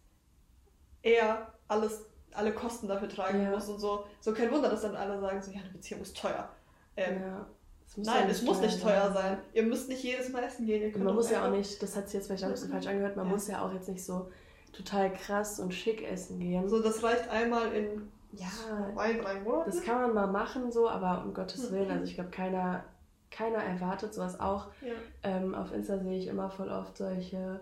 er 1.01 1.53
alles, 1.67 2.05
alle 2.33 2.53
Kosten 2.53 2.87
dafür 2.87 3.07
tragen 3.09 3.41
Ja. 3.43 3.51
muss 3.51 3.69
und 3.69 3.79
so. 3.79 4.05
So 4.19 4.33
kein 4.33 4.51
Wunder, 4.51 4.69
dass 4.69 4.81
dann 4.81 4.95
alle 4.95 5.19
sagen, 5.19 5.41
so, 5.41 5.51
ja, 5.51 5.59
eine 5.61 5.69
Beziehung 5.69 6.01
ist 6.01 6.17
teuer. 6.17 6.49
Ähm, 6.97 7.21
ja. 7.21 7.45
Es 7.87 7.97
muss 7.97 8.07
nein, 8.07 8.29
es 8.29 8.41
muss 8.41 8.61
nicht 8.61 8.81
teuer 8.81 9.11
sein. 9.13 9.37
Ihr 9.53 9.63
müsst 9.63 9.89
nicht 9.89 10.03
jedes 10.03 10.29
Mal 10.29 10.43
essen 10.43 10.65
gehen. 10.65 11.03
Man 11.03 11.13
muss 11.15 11.29
ja 11.29 11.45
auch 11.45 11.51
nicht, 11.51 11.81
das 11.83 11.95
hat 11.95 12.05
sich 12.07 12.15
jetzt 12.15 12.27
vielleicht 12.27 12.43
ein 12.43 12.51
bisschen 12.51 12.71
falsch 12.71 12.87
angehört, 12.87 13.15
man 13.15 13.27
Ja. 13.27 13.31
muss 13.31 13.47
ja 13.47 13.63
auch 13.63 13.71
jetzt 13.73 13.87
nicht 13.87 14.03
so 14.03 14.31
total 14.73 15.13
krass 15.13 15.59
und 15.59 15.71
schick 15.73 16.01
essen 16.03 16.39
gehen. 16.39 16.67
So, 16.67 16.81
das 16.81 17.03
reicht 17.03 17.29
einmal 17.29 17.71
in 17.73 18.11
Ja. 18.35 18.93
zwei, 18.93 19.13
drei 19.13 19.39
Monaten. 19.41 19.69
Das 19.71 19.81
kann 19.83 20.01
man 20.01 20.13
mal 20.13 20.27
machen 20.27 20.71
so, 20.71 20.89
aber 20.89 21.23
um 21.25 21.33
Gottes 21.33 21.69
Mhm. 21.71 21.75
Willen, 21.75 21.91
also 21.91 22.03
ich 22.03 22.15
glaube, 22.15 22.29
keiner, 22.31 22.83
keiner 23.31 23.57
erwartet 23.59 24.13
sowas 24.13 24.39
auch. 24.39 24.67
ja. 24.81 24.93
Ähm, 25.23 25.53
auf 25.55 25.73
Insta 25.73 25.97
sehe 25.99 26.17
ich 26.17 26.27
immer 26.27 26.49
voll 26.49 26.69
oft 26.69 26.97
solche 26.97 27.59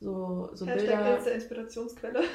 so, 0.00 0.50
so 0.54 0.66
Hashtag 0.66 0.96
Bilder. 0.96 1.16
Insta 1.16 1.30
Inspirationsquelle. 1.30 2.20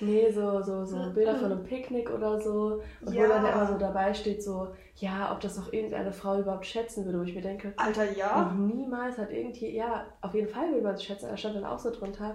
Nee, 0.00 0.32
so, 0.32 0.60
so, 0.62 0.84
so. 0.84 1.10
Bilder 1.14 1.36
von 1.36 1.52
einem 1.52 1.62
Picknick 1.62 2.10
oder 2.10 2.40
so. 2.40 2.82
Und 3.06 3.12
Ja. 3.14 3.22
wo 3.22 3.28
dann 3.28 3.46
immer 3.46 3.66
so 3.68 3.78
dabei 3.78 4.12
steht, 4.12 4.42
so, 4.42 4.74
ja, 4.96 5.32
ob 5.32 5.38
das 5.40 5.56
noch 5.56 5.72
irgendeine 5.72 6.12
Frau 6.12 6.40
überhaupt 6.40 6.66
schätzen 6.66 7.04
würde, 7.04 7.20
wo 7.20 7.22
ich 7.22 7.36
mir 7.36 7.40
denke, 7.42 7.72
Alter, 7.76 8.10
ja. 8.10 8.42
noch 8.42 8.52
niemals 8.54 9.16
hat 9.16 9.30
irgendwie, 9.30 9.70
ja, 9.76 10.06
auf 10.20 10.34
jeden 10.34 10.48
Fall 10.48 10.70
würde 10.70 10.82
man 10.82 10.94
es 10.96 11.04
schätzen, 11.04 11.28
da 11.28 11.36
stand 11.36 11.54
dann 11.54 11.64
auch 11.64 11.78
so 11.78 11.92
drunter, 11.92 12.34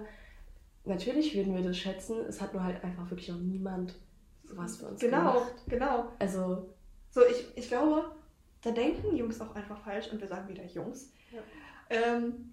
natürlich 0.88 1.34
würden 1.34 1.54
wir 1.54 1.62
das 1.62 1.78
schätzen, 1.78 2.20
es 2.28 2.40
hat 2.40 2.52
nur 2.54 2.62
halt 2.62 2.82
einfach 2.84 3.08
wirklich 3.10 3.28
noch 3.28 3.38
niemand 3.38 3.94
sowas 4.44 4.76
für 4.76 4.86
uns 4.86 5.00
Genau, 5.00 5.32
gemacht. 5.34 5.52
genau. 5.68 6.12
Also, 6.18 6.68
So, 7.10 7.20
ich, 7.26 7.46
ich 7.56 7.68
glaube, 7.68 8.12
da 8.62 8.70
denken 8.70 9.16
Jungs 9.16 9.40
auch 9.40 9.54
einfach 9.54 9.78
falsch 9.82 10.10
und 10.12 10.20
wir 10.20 10.28
sagen 10.28 10.48
wieder 10.48 10.64
Jungs. 10.64 11.12
Ja. 11.30 11.40
Ähm, 11.90 12.52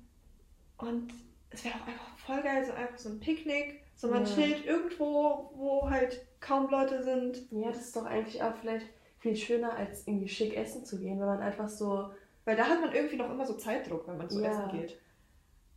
und 0.78 1.14
es 1.50 1.64
wäre 1.64 1.76
auch 1.76 1.88
einfach 1.88 2.18
voll 2.18 2.42
geil, 2.42 2.66
so 2.66 2.74
einfach 2.74 2.98
so 2.98 3.10
ein 3.10 3.20
Picknick, 3.20 3.82
so 3.96 4.08
man 4.10 4.26
Ja. 4.26 4.32
chillt 4.34 4.66
irgendwo, 4.66 5.52
wo 5.56 5.90
halt 5.90 6.22
kaum 6.42 6.70
Leute 6.70 7.04
sind. 7.04 7.50
ja, 7.52 7.70
das 7.70 7.82
ist 7.82 7.96
doch 7.96 8.06
eigentlich 8.06 8.42
auch 8.44 8.56
vielleicht 8.56 8.88
viel 9.20 9.36
schöner, 9.36 9.74
als 9.76 10.06
irgendwie 10.08 10.28
schick 10.28 10.56
essen 10.56 10.86
zu 10.86 11.00
gehen, 11.00 11.20
wenn 11.20 11.28
man 11.28 11.40
einfach 11.42 11.70
so, 11.70 12.10
Weil 12.48 12.56
da 12.58 12.66
hat 12.68 12.80
man 12.80 12.94
irgendwie 12.94 13.16
noch 13.16 13.32
immer 13.32 13.46
so 13.46 13.56
Zeitdruck, 13.56 14.08
wenn 14.08 14.18
man 14.18 14.30
zu 14.30 14.40
Ja. 14.42 14.50
essen 14.52 14.70
geht. 14.80 15.00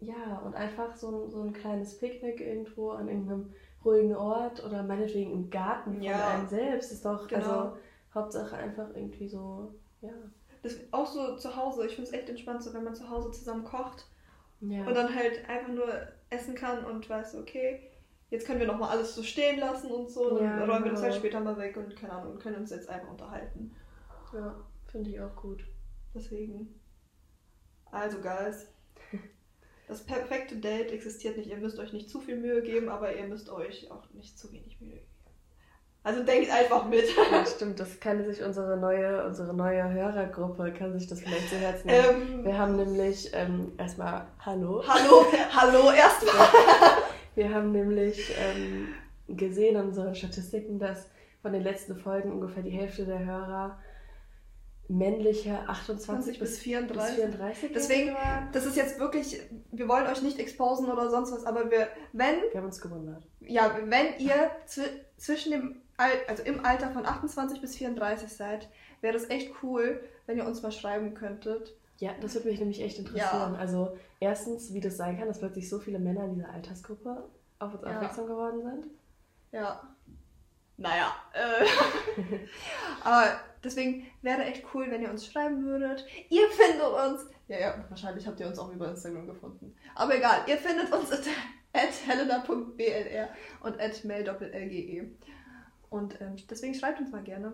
Ja, 0.00 0.38
und 0.44 0.54
einfach 0.54 0.94
so 0.94 1.24
ein, 1.26 1.30
so 1.30 1.42
ein 1.42 1.52
kleines 1.52 1.98
Picknick 1.98 2.40
irgendwo 2.40 2.90
an 2.90 3.08
irgendeinem 3.08 3.52
ruhigen 3.84 4.14
Ort 4.14 4.64
oder 4.64 4.82
meinetwegen 4.82 5.32
im 5.32 5.50
Garten 5.50 5.94
von 5.94 6.02
Ja. 6.02 6.28
einem 6.28 6.48
selbst, 6.48 6.92
ist 6.92 7.04
doch, 7.04 7.26
Genau. 7.28 7.40
also, 7.40 7.76
Hauptsache 8.14 8.56
einfach 8.56 8.88
irgendwie 8.94 9.28
so, 9.28 9.72
ja. 10.00 10.12
Das 10.62 10.76
auch 10.92 11.06
so 11.06 11.36
zu 11.36 11.54
Hause, 11.54 11.86
ich 11.86 11.94
finde 11.94 12.10
es 12.10 12.14
echt 12.16 12.28
entspannt, 12.28 12.62
so 12.62 12.72
wenn 12.74 12.84
man 12.84 12.94
zu 12.94 13.08
Hause 13.08 13.30
zusammen 13.30 13.64
kocht 13.64 14.06
Ja. 14.60 14.84
und 14.86 14.94
dann 14.94 15.14
halt 15.14 15.48
einfach 15.48 15.72
nur 15.72 15.88
essen 16.30 16.54
kann 16.54 16.84
und 16.84 17.08
weiß, 17.08 17.36
okay, 17.36 17.80
jetzt 18.30 18.46
können 18.46 18.60
wir 18.60 18.66
nochmal 18.66 18.90
alles 18.90 19.14
so 19.14 19.22
stehen 19.22 19.58
lassen 19.60 19.90
und 19.90 20.10
so. 20.10 20.36
Dann 20.36 20.44
Ja, 20.44 20.64
räumen 20.64 20.84
wir 20.84 20.90
das 20.92 21.00
genau. 21.00 21.12
halt 21.12 21.14
später 21.14 21.40
mal 21.40 21.56
weg 21.58 21.76
und 21.76 21.94
keine 21.96 22.12
Ahnung, 22.12 22.32
und 22.32 22.42
können 22.42 22.56
uns 22.56 22.70
jetzt 22.70 22.88
einfach 22.88 23.10
unterhalten. 23.10 23.74
Ja, 24.34 24.54
finde 24.86 25.10
ich 25.10 25.20
auch 25.20 25.34
gut. 25.36 25.64
Deswegen. 26.14 26.80
Also, 27.90 28.20
Guys. 28.20 28.66
Das 29.88 30.04
perfekte 30.04 30.56
Date 30.56 30.92
existiert 30.92 31.36
nicht. 31.38 31.48
Ihr 31.48 31.56
müsst 31.56 31.78
euch 31.78 31.92
nicht 31.94 32.10
zu 32.10 32.20
viel 32.20 32.36
Mühe 32.36 32.62
geben, 32.62 32.88
aber 32.90 33.14
ihr 33.16 33.26
müsst 33.26 33.48
euch 33.50 33.90
auch 33.90 34.04
nicht 34.12 34.38
zu 34.38 34.52
wenig 34.52 34.78
Mühe 34.80 34.90
geben. 34.92 35.06
Also 36.04 36.22
denkt 36.22 36.50
einfach 36.50 36.86
mit. 36.86 37.04
Ja, 37.32 37.44
stimmt, 37.44 37.80
das 37.80 37.98
kann 38.00 38.24
sich 38.24 38.42
unsere 38.42 38.76
neue, 38.76 39.24
unsere 39.26 39.54
neue 39.54 39.90
Hörergruppe, 39.90 40.72
kann 40.72 40.98
sich 40.98 41.08
das 41.08 41.20
vielleicht 41.20 41.48
zu 41.48 41.56
Herzen 41.56 41.86
nehmen. 41.88 42.38
ähm, 42.38 42.44
Wir 42.44 42.58
haben 42.58 42.76
nämlich 42.76 43.30
ähm, 43.34 43.72
erstmal 43.78 44.26
Hallo. 44.40 44.82
hallo, 44.86 45.26
hallo 45.56 45.90
erstmal. 45.90 46.48
Wir 47.34 47.54
haben 47.54 47.72
nämlich 47.72 48.34
ähm, 48.38 48.88
gesehen 49.36 49.76
in 49.76 49.82
unseren 49.86 50.14
Statistiken, 50.14 50.78
dass 50.78 51.08
von 51.42 51.52
den 51.52 51.62
letzten 51.62 51.96
Folgen 51.96 52.32
ungefähr 52.32 52.62
die 52.62 52.70
Hälfte 52.70 53.04
der 53.06 53.24
Hörer 53.24 53.78
männliche 54.88 55.68
28 55.68 56.38
bis, 56.38 56.58
34. 56.58 57.16
bis 57.16 57.24
34 57.24 57.72
Deswegen-. 57.74 58.16
Das 58.52 58.64
ist 58.66 58.76
jetzt 58.76 58.98
wirklich, 58.98 59.40
wir 59.70 59.88
wollen 59.88 60.06
euch 60.06 60.22
nicht 60.22 60.38
exposen 60.38 60.90
oder 60.90 61.10
sonst 61.10 61.32
was, 61.32 61.44
aber 61.44 61.70
wir, 61.70 61.88
wenn, 62.12 62.36
Wir 62.50 62.58
haben 62.60 62.66
uns 62.66 62.80
gewundert. 62.80 63.22
ja, 63.40 63.76
wenn 63.84 64.18
ihr 64.18 64.50
zwi 64.66 64.82
zwischen 65.18 65.52
dem, 65.52 65.82
Al 65.96 66.10
also 66.28 66.42
im 66.44 66.64
Alter 66.64 66.90
von 66.92 67.04
28 67.04 67.60
bis 67.60 67.76
34 67.76 68.28
seid, 68.32 68.68
wäre 69.00 69.12
das 69.14 69.28
echt 69.30 69.52
cool, 69.62 70.00
wenn 70.26 70.38
ihr 70.38 70.46
uns 70.46 70.62
mal 70.62 70.70
schreiben 70.72 71.14
könntet. 71.14 71.74
Ja, 71.98 72.12
das 72.20 72.34
würde 72.34 72.48
mich 72.48 72.60
nämlich 72.60 72.80
echt 72.80 72.98
interessieren. 73.00 73.56
Also 73.56 73.96
erstens, 74.20 74.72
wie 74.72 74.80
das 74.80 74.96
sein 74.96 75.18
kann, 75.18 75.26
dass 75.26 75.40
plötzlich 75.40 75.68
so 75.68 75.80
viele 75.80 75.98
Männer 75.98 76.24
in 76.24 76.34
dieser 76.36 76.50
Altersgruppe 76.50 77.24
auf 77.58 77.74
uns 77.74 77.82
Ja. 77.82 77.90
aufmerksam 77.96 78.26
geworden 78.28 78.62
sind. 78.62 78.86
Ja. 79.50 79.82
Naja. 80.78 81.14
Äh. 81.32 81.66
Aber 83.04 83.40
deswegen 83.62 84.06
wäre 84.22 84.44
echt 84.44 84.64
cool, 84.72 84.90
wenn 84.90 85.02
ihr 85.02 85.10
uns 85.10 85.26
schreiben 85.26 85.64
würdet. 85.64 86.06
Ihr 86.30 86.48
findet 86.48 86.82
uns. 86.82 87.26
Ja, 87.48 87.58
ja, 87.58 87.84
wahrscheinlich 87.88 88.26
habt 88.26 88.40
ihr 88.40 88.46
uns 88.46 88.58
auch 88.58 88.72
über 88.72 88.88
Instagram 88.88 89.26
gefunden. 89.26 89.74
Aber 89.94 90.16
egal, 90.16 90.42
ihr 90.46 90.56
findet 90.56 90.92
uns 90.92 91.10
at, 91.10 91.26
at 91.72 91.90
helena.blr 92.06 93.28
und 93.62 93.80
at 93.80 94.04
mail.lge. 94.04 95.10
Und 95.90 96.20
ähm, 96.20 96.36
deswegen 96.48 96.74
schreibt 96.74 97.00
uns 97.00 97.10
mal 97.10 97.22
gerne. 97.22 97.52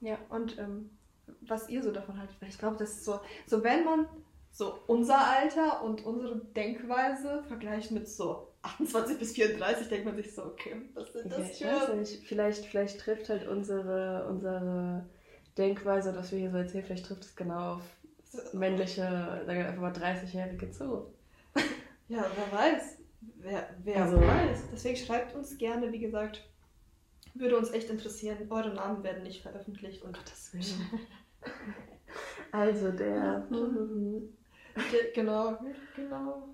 Ja. 0.00 0.18
Und 0.28 0.58
ähm, 0.58 0.90
was 1.42 1.68
ihr 1.68 1.82
so 1.82 1.92
davon 1.92 2.18
haltet. 2.18 2.40
Weil 2.40 2.48
ich 2.48 2.58
glaube, 2.58 2.76
das 2.76 2.90
ist 2.90 3.04
so, 3.04 3.20
so 3.46 3.62
wenn 3.62 3.84
man 3.84 4.08
so 4.50 4.78
unser 4.86 5.18
Alter 5.18 5.82
und 5.82 6.04
unsere 6.04 6.36
Denkweise 6.36 7.44
vergleicht 7.46 7.90
mit 7.90 8.08
so 8.08 8.48
28 8.64 9.18
bis 9.18 9.32
34, 9.32 9.88
denkt 9.88 10.06
man 10.06 10.16
sich 10.16 10.34
so, 10.34 10.44
okay, 10.44 10.76
was 10.94 11.12
sind 11.12 11.30
Ja, 11.30 11.38
das 11.38 11.60
weiß 11.60 11.84
für... 11.86 11.94
nicht. 11.96 12.26
Vielleicht, 12.26 12.64
vielleicht 12.66 13.00
trifft 13.00 13.28
halt 13.28 13.46
unsere, 13.46 14.26
unsere 14.28 15.04
Denkweise, 15.58 16.12
dass 16.12 16.32
wir 16.32 16.38
hier 16.38 16.50
so 16.50 16.56
erzählen, 16.58 16.84
vielleicht 16.84 17.06
trifft 17.06 17.24
es 17.24 17.36
genau 17.36 17.74
auf 17.76 17.82
männliche, 18.52 19.02
sagen 19.46 19.58
wir 19.60 19.68
einfach 19.68 19.82
mal 19.82 19.92
30-Jährige 19.92 20.70
zu. 20.70 21.06
Ja, 22.08 22.24
wer 22.36 22.58
weiß. 22.58 22.98
Wer, 23.36 23.68
wer 23.84 24.02
Also- 24.02 24.20
weiß. 24.20 24.64
Deswegen 24.72 24.96
schreibt 24.96 25.34
uns 25.34 25.56
gerne, 25.58 25.92
wie 25.92 26.00
gesagt. 26.00 26.42
Würde 27.34 27.56
uns 27.58 27.70
echt 27.72 27.90
interessieren. 27.90 28.38
Eure 28.50 28.72
Namen 28.74 29.02
werden 29.02 29.22
nicht 29.24 29.42
veröffentlicht. 29.42 30.02
Und 30.02 30.16
Gottes 30.16 30.52
Willen. 30.52 30.88
Also 32.52 32.92
der. 32.92 33.46
Ge- 33.50 35.12
genau, 35.14 35.58
genau. 35.96 36.53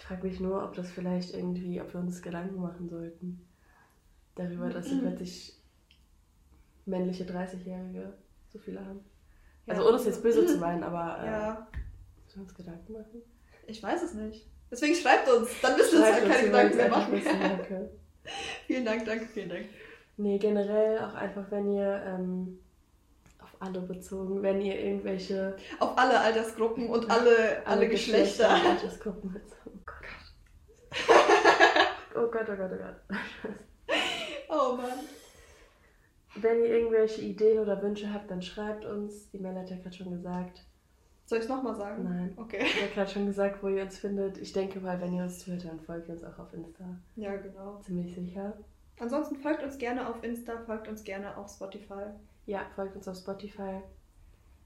Ich 0.00 0.06
frage 0.06 0.26
mich 0.26 0.40
nur, 0.40 0.64
ob 0.64 0.74
das 0.74 0.90
vielleicht 0.90 1.34
irgendwie, 1.34 1.78
ob 1.78 1.92
wir 1.92 2.00
uns 2.00 2.22
Gedanken 2.22 2.58
machen 2.58 2.88
sollten. 2.88 3.46
Darüber, 4.34 4.70
dass 4.70 4.86
sie 4.86 4.98
plötzlich 4.98 5.52
männliche 6.86 7.24
30-Jährige 7.24 8.14
so 8.50 8.58
viele 8.58 8.82
haben. 8.82 9.00
Also 9.66 9.86
ohne 9.86 9.98
es 9.98 10.06
jetzt 10.06 10.22
böse 10.22 10.46
zu 10.46 10.56
meinen, 10.56 10.82
aber 10.82 11.22
äh, 11.22 11.26
Ja, 11.26 11.66
müssen 12.24 12.36
wir 12.38 12.42
uns 12.44 12.54
Gedanken 12.54 12.92
machen? 12.94 13.22
ich 13.66 13.82
weiß 13.82 14.02
es 14.02 14.14
nicht. 14.14 14.46
Deswegen 14.70 14.94
schreibt 14.94 15.28
uns. 15.28 15.50
Dann 15.60 15.76
müsst 15.76 15.92
ihr 15.92 15.98
uns 15.98 16.10
halt 16.10 16.26
keine 16.26 16.46
Gedanken 16.46 16.76
mehr 16.78 16.88
machen. 16.88 17.22
danke. 17.22 17.90
vielen 18.66 18.84
Dank, 18.86 19.04
danke, 19.04 19.26
vielen 19.26 19.50
Dank. 19.50 19.66
Nee, 20.16 20.38
generell 20.38 20.98
auch 21.00 21.14
einfach, 21.14 21.50
wenn 21.50 21.74
ihr 21.74 22.02
ähm, 22.06 22.58
alle 23.60 23.80
bezogen, 23.80 24.42
wenn 24.42 24.60
ihr 24.60 24.78
irgendwelche 24.80 25.56
Auf 25.78 25.96
alle 25.96 26.18
Altersgruppen 26.18 26.88
und 26.88 27.10
alle, 27.10 27.64
alle, 27.66 27.88
Geschlechter. 27.88 28.48
und 28.48 28.66
Altersgruppen 28.66 29.32
bezogen. 29.32 29.60
Oh 29.76 29.80
Gott. 31.06 32.16
oh 32.16 32.30
Gott, 32.30 32.46
oh 32.50 32.56
Gott, 32.56 32.70
oh 32.72 32.76
Gott. 32.76 33.18
Oh 34.48 34.76
Mann. 34.76 34.98
Wenn 36.36 36.60
ihr 36.60 36.70
irgendwelche 36.70 37.20
Ideen 37.22 37.58
oder 37.58 37.80
Wünsche 37.82 38.12
habt, 38.12 38.30
dann 38.30 38.42
schreibt 38.42 38.84
uns. 38.84 39.30
Die 39.30 39.38
Mel 39.38 39.54
hat 39.54 39.70
ja 39.70 39.76
gerade 39.76 39.94
schon 39.96 40.10
gesagt. 40.10 40.64
Soll 41.26 41.38
ich 41.38 41.44
es 41.44 41.50
nochmal 41.50 41.76
sagen? 41.76 42.04
Nein. 42.04 42.32
Okay. 42.36 42.62
Ich 42.64 42.82
habe 42.82 42.92
gerade 42.92 43.10
schon 43.10 43.26
gesagt, 43.26 43.62
wo 43.62 43.68
ihr 43.68 43.82
uns 43.82 43.98
findet. 43.98 44.38
Ich 44.38 44.52
denke 44.52 44.80
mal, 44.80 45.00
wenn 45.00 45.12
ihr 45.14 45.22
uns 45.22 45.38
twittert, 45.38 45.70
dann 45.70 45.80
folgt 45.80 46.08
ihr 46.08 46.14
uns 46.14 46.24
auch 46.24 46.38
auf 46.38 46.52
Insta. 46.52 46.84
Ja, 47.14 47.36
genau. 47.36 47.78
Ziemlich 47.82 48.12
sicher. 48.14 48.56
Ansonsten 48.98 49.36
folgt 49.36 49.62
uns 49.62 49.78
gerne 49.78 50.08
auf 50.08 50.22
Insta, 50.24 50.58
folgt 50.66 50.88
uns 50.88 51.04
gerne 51.04 51.36
auf 51.36 51.48
Spotify. 51.50 52.06
Ja, 52.50 52.66
folgt 52.74 52.96
uns 52.96 53.06
auf 53.06 53.16
Spotify. 53.16 53.80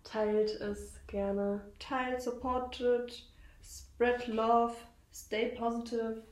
Teilt 0.05 0.59
es 0.59 0.95
gerne. 1.07 1.61
Teilt, 1.79 2.23
supportet, 2.23 3.31
spread 3.63 4.27
love, 4.27 4.75
stay 5.13 5.55
positive. 5.55 6.23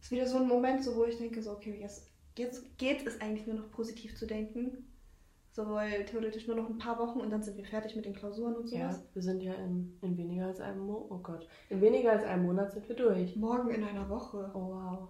Ist 0.00 0.10
wieder 0.10 0.26
so 0.26 0.38
ein 0.38 0.48
Moment, 0.48 0.82
so, 0.82 0.96
wo 0.96 1.04
ich 1.04 1.18
denke, 1.18 1.42
so, 1.42 1.50
okay, 1.50 1.76
jetzt, 1.78 2.08
jetzt 2.38 2.78
geht 2.78 3.06
es 3.06 3.20
eigentlich 3.20 3.46
nur 3.46 3.56
noch 3.56 3.70
positiv 3.72 4.16
zu 4.16 4.26
denken. 4.26 4.86
So, 5.52 5.68
weil 5.68 6.06
theoretisch 6.06 6.46
nur 6.46 6.56
noch 6.56 6.70
ein 6.70 6.78
paar 6.78 6.98
Wochen 6.98 7.20
und 7.20 7.28
dann 7.28 7.42
sind 7.42 7.58
wir 7.58 7.64
fertig 7.66 7.94
mit 7.94 8.06
den 8.06 8.14
Klausuren 8.14 8.56
und 8.56 8.70
Ja, 8.70 8.90
sowas. 8.90 9.04
wir 9.12 9.22
sind 9.22 9.42
ja 9.42 9.52
in, 9.52 9.98
in 10.00 10.16
weniger 10.16 10.46
als 10.46 10.60
einem 10.60 10.80
Monat. 10.80 11.10
Oh 11.10 11.18
Gott. 11.18 11.46
In 11.68 11.82
weniger 11.82 12.12
als 12.12 12.24
einem 12.24 12.46
Monat 12.46 12.72
sind 12.72 12.88
wir 12.88 12.96
durch. 12.96 13.36
Morgen 13.36 13.68
in 13.70 13.84
einer 13.84 14.08
Woche. 14.08 14.50
Oh 14.54 14.70
wow. 14.70 15.08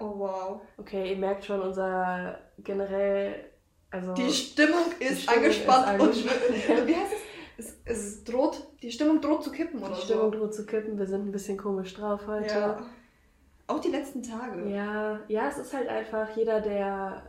Oh 0.00 0.18
wow. 0.18 0.60
Okay, 0.78 1.10
ihr 1.10 1.16
merkt 1.16 1.44
schon, 1.44 1.60
unser 1.60 2.38
generell. 2.58 3.34
Also. 3.90 4.14
Die 4.14 4.30
Stimmung 4.30 4.86
ist 5.00 5.22
Stimmung 5.22 5.38
angespannt 5.44 6.00
ist 6.00 6.16
und 6.70 6.86
wie 6.86 6.94
heißt 6.96 7.12
es? 7.58 7.66
es? 7.66 7.76
Es 7.84 8.24
droht, 8.24 8.66
die 8.82 8.90
Stimmung 8.92 9.20
droht 9.20 9.42
zu 9.44 9.50
kippen 9.52 9.82
oder 9.82 9.94
die 9.94 10.00
Stimmung 10.00 10.32
so. 10.32 10.38
droht 10.38 10.54
zu 10.54 10.64
kippen. 10.64 10.96
Wir 10.98 11.06
sind 11.06 11.26
ein 11.26 11.32
bisschen 11.32 11.58
komisch 11.58 11.92
drauf 11.94 12.26
heute. 12.26 12.54
Ja. 12.54 12.86
Auch 13.66 13.80
die 13.80 13.90
letzten 13.90 14.22
Tage. 14.22 14.68
Ja, 14.70 15.20
ja, 15.28 15.48
es 15.48 15.58
ist 15.58 15.74
halt 15.74 15.88
einfach 15.88 16.34
jeder, 16.36 16.60
der, 16.60 17.22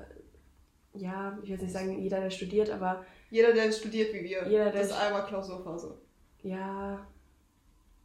ja, 0.94 1.38
ich 1.42 1.50
will 1.50 1.56
jetzt 1.56 1.62
nicht 1.64 1.74
sagen 1.74 2.00
jeder, 2.00 2.20
der 2.22 2.30
studiert, 2.30 2.70
aber 2.70 3.04
Jeder, 3.30 3.54
der 3.54 3.72
studiert 3.72 4.14
wie 4.14 4.24
wir. 4.24 4.48
Jeder, 4.48 4.66
der 4.66 4.74
das 4.74 4.88
ist 4.92 4.94
st- 4.94 5.06
einmal 5.08 5.26
Klausurphase. 5.26 5.98
ja, 6.44 7.06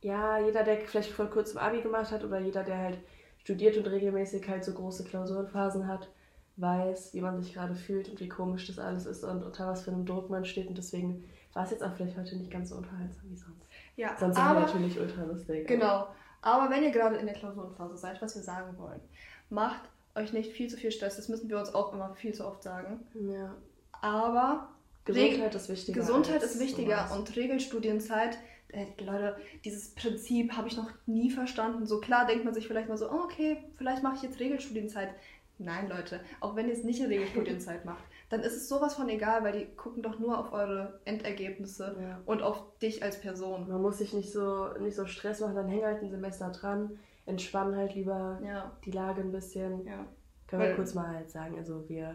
ja, 0.02 0.38
jeder, 0.38 0.62
der 0.62 0.76
vielleicht 0.78 1.10
vor 1.10 1.26
kurzem 1.26 1.58
Abi 1.58 1.80
gemacht 1.80 2.10
hat 2.12 2.22
oder 2.24 2.38
jeder, 2.38 2.62
der 2.62 2.76
halt 2.78 2.98
studiert 3.46 3.76
und 3.76 3.86
regelmäßig 3.86 4.48
halt 4.48 4.64
so 4.64 4.72
große 4.72 5.04
Klausurenphasen 5.04 5.86
hat, 5.86 6.08
weiß, 6.56 7.14
wie 7.14 7.20
man 7.20 7.40
sich 7.40 7.54
gerade 7.54 7.76
fühlt 7.76 8.08
und 8.08 8.18
wie 8.18 8.28
komisch 8.28 8.66
das 8.66 8.80
alles 8.80 9.06
ist 9.06 9.22
und 9.22 9.44
unter 9.44 9.68
was 9.68 9.82
für 9.82 9.92
einem 9.92 10.04
Druck 10.04 10.28
man 10.30 10.44
steht 10.44 10.66
und 10.66 10.76
deswegen 10.76 11.22
war 11.52 11.62
es 11.62 11.70
jetzt 11.70 11.84
auch 11.84 11.92
vielleicht 11.96 12.16
heute 12.16 12.36
nicht 12.36 12.50
ganz 12.50 12.70
so 12.70 12.74
unterhaltsam 12.76 13.22
wie 13.30 13.36
sonst. 13.36 13.64
Ja, 13.94 14.16
Sonst 14.18 14.34
sind 14.34 14.44
wir 14.44 14.50
aber 14.50 14.60
natürlich 14.60 14.98
ultra 14.98 15.22
lustig. 15.22 15.68
genau. 15.68 16.08
Aber 16.42 16.70
wenn 16.70 16.82
ihr 16.82 16.90
gerade 16.90 17.16
in 17.16 17.26
der 17.26 17.36
Klausurenphase 17.36 17.96
seid, 17.96 18.20
was 18.20 18.34
wir 18.34 18.42
sagen 18.42 18.76
wollen, 18.78 19.00
macht 19.48 19.82
euch 20.16 20.32
nicht 20.32 20.50
viel 20.52 20.68
zu 20.68 20.76
viel 20.76 20.90
Stress. 20.90 21.14
Das 21.16 21.28
müssen 21.28 21.48
wir 21.48 21.58
uns 21.58 21.72
auch 21.72 21.92
immer 21.92 22.14
viel 22.14 22.34
zu 22.34 22.44
oft 22.44 22.64
sagen. 22.64 23.00
Ja, 23.14 23.54
Aber 24.00 24.68
Gesundheit 25.04 25.54
ist 25.54 25.68
wichtiger. 25.68 26.00
Gesundheit 26.00 26.42
ist 26.42 26.58
wichtiger 26.58 27.12
und 27.14 27.36
Regelstudienzeit. 27.36 28.38
Äh, 28.68 28.86
Leute, 29.02 29.36
dieses 29.64 29.94
Prinzip 29.94 30.52
habe 30.56 30.68
ich 30.68 30.76
noch 30.76 30.90
nie 31.06 31.30
verstanden. 31.30 31.86
So 31.86 32.00
klar 32.00 32.26
denkt 32.26 32.44
man 32.44 32.54
sich 32.54 32.66
vielleicht 32.66 32.88
mal 32.88 32.96
so, 32.98 33.10
oh, 33.10 33.22
okay, 33.24 33.58
vielleicht 33.76 34.02
mache 34.02 34.16
ich 34.16 34.22
jetzt 34.22 34.40
Regelstudienzeit. 34.40 35.10
Nein, 35.58 35.88
Leute, 35.88 36.20
auch 36.40 36.54
wenn 36.54 36.66
ihr 36.66 36.74
es 36.74 36.84
nicht 36.84 37.00
in 37.00 37.06
Regelstudienzeit 37.06 37.84
macht, 37.86 38.04
dann 38.28 38.40
ist 38.40 38.56
es 38.56 38.68
sowas 38.68 38.94
von 38.94 39.08
egal, 39.08 39.42
weil 39.42 39.52
die 39.58 39.64
gucken 39.76 40.02
doch 40.02 40.18
nur 40.18 40.36
auf 40.38 40.52
eure 40.52 41.00
Endergebnisse 41.06 41.96
Ja. 41.98 42.20
und 42.26 42.42
auf 42.42 42.62
dich 42.82 43.02
als 43.02 43.20
Person. 43.20 43.66
Man 43.68 43.80
muss 43.80 43.98
sich 43.98 44.12
nicht 44.12 44.30
so, 44.32 44.68
nicht 44.80 44.96
so 44.96 45.06
Stress 45.06 45.40
machen, 45.40 45.54
dann 45.54 45.68
häng 45.68 45.82
halt 45.82 46.02
ein 46.02 46.10
Semester 46.10 46.50
dran, 46.50 46.98
entspann 47.24 47.74
halt 47.74 47.94
lieber 47.94 48.38
Ja, 48.44 48.72
die 48.84 48.90
Lage 48.90 49.22
ein 49.22 49.32
bisschen. 49.32 49.86
ja. 49.86 50.04
Können 50.48 50.62
wir 50.62 50.68
Weil- 50.70 50.76
kurz 50.76 50.92
mal 50.94 51.08
halt 51.08 51.30
sagen, 51.30 51.56
also 51.56 51.88
wir, 51.88 52.14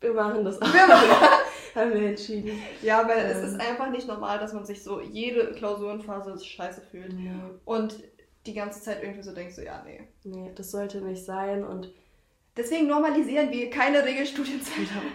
wir 0.00 0.12
machen 0.12 0.44
das 0.44 0.60
auch. 0.60 0.72
Wir 0.74 0.86
machen- 0.86 1.08
Haben 1.74 1.94
wir 1.94 2.08
entschieden. 2.08 2.62
Ja, 2.82 3.06
weil 3.08 3.18
es 3.26 3.38
Ähm. 3.38 3.44
ist 3.44 3.60
einfach 3.60 3.90
nicht 3.90 4.06
normal, 4.08 4.38
dass 4.38 4.52
man 4.52 4.64
sich 4.64 4.82
so 4.82 5.00
jede 5.00 5.52
Klausurenphase 5.52 6.38
scheiße 6.44 6.82
fühlt 6.90 7.12
Nee, 7.14 7.32
und 7.64 8.02
die 8.46 8.54
ganze 8.54 8.80
Zeit 8.82 9.02
irgendwie 9.02 9.22
so 9.22 9.32
denkt, 9.34 9.54
so 9.54 9.62
ja, 9.62 9.82
nee. 9.86 10.00
nee, 10.24 10.50
das 10.54 10.70
sollte 10.70 11.00
nicht 11.00 11.24
sein 11.24 11.64
und 11.64 11.92
Deswegen 12.54 12.86
normalisieren 12.86 13.50
wir 13.50 13.70
keine 13.70 14.04
Regelstudienzeit 14.04 14.90
haben. 14.94 15.06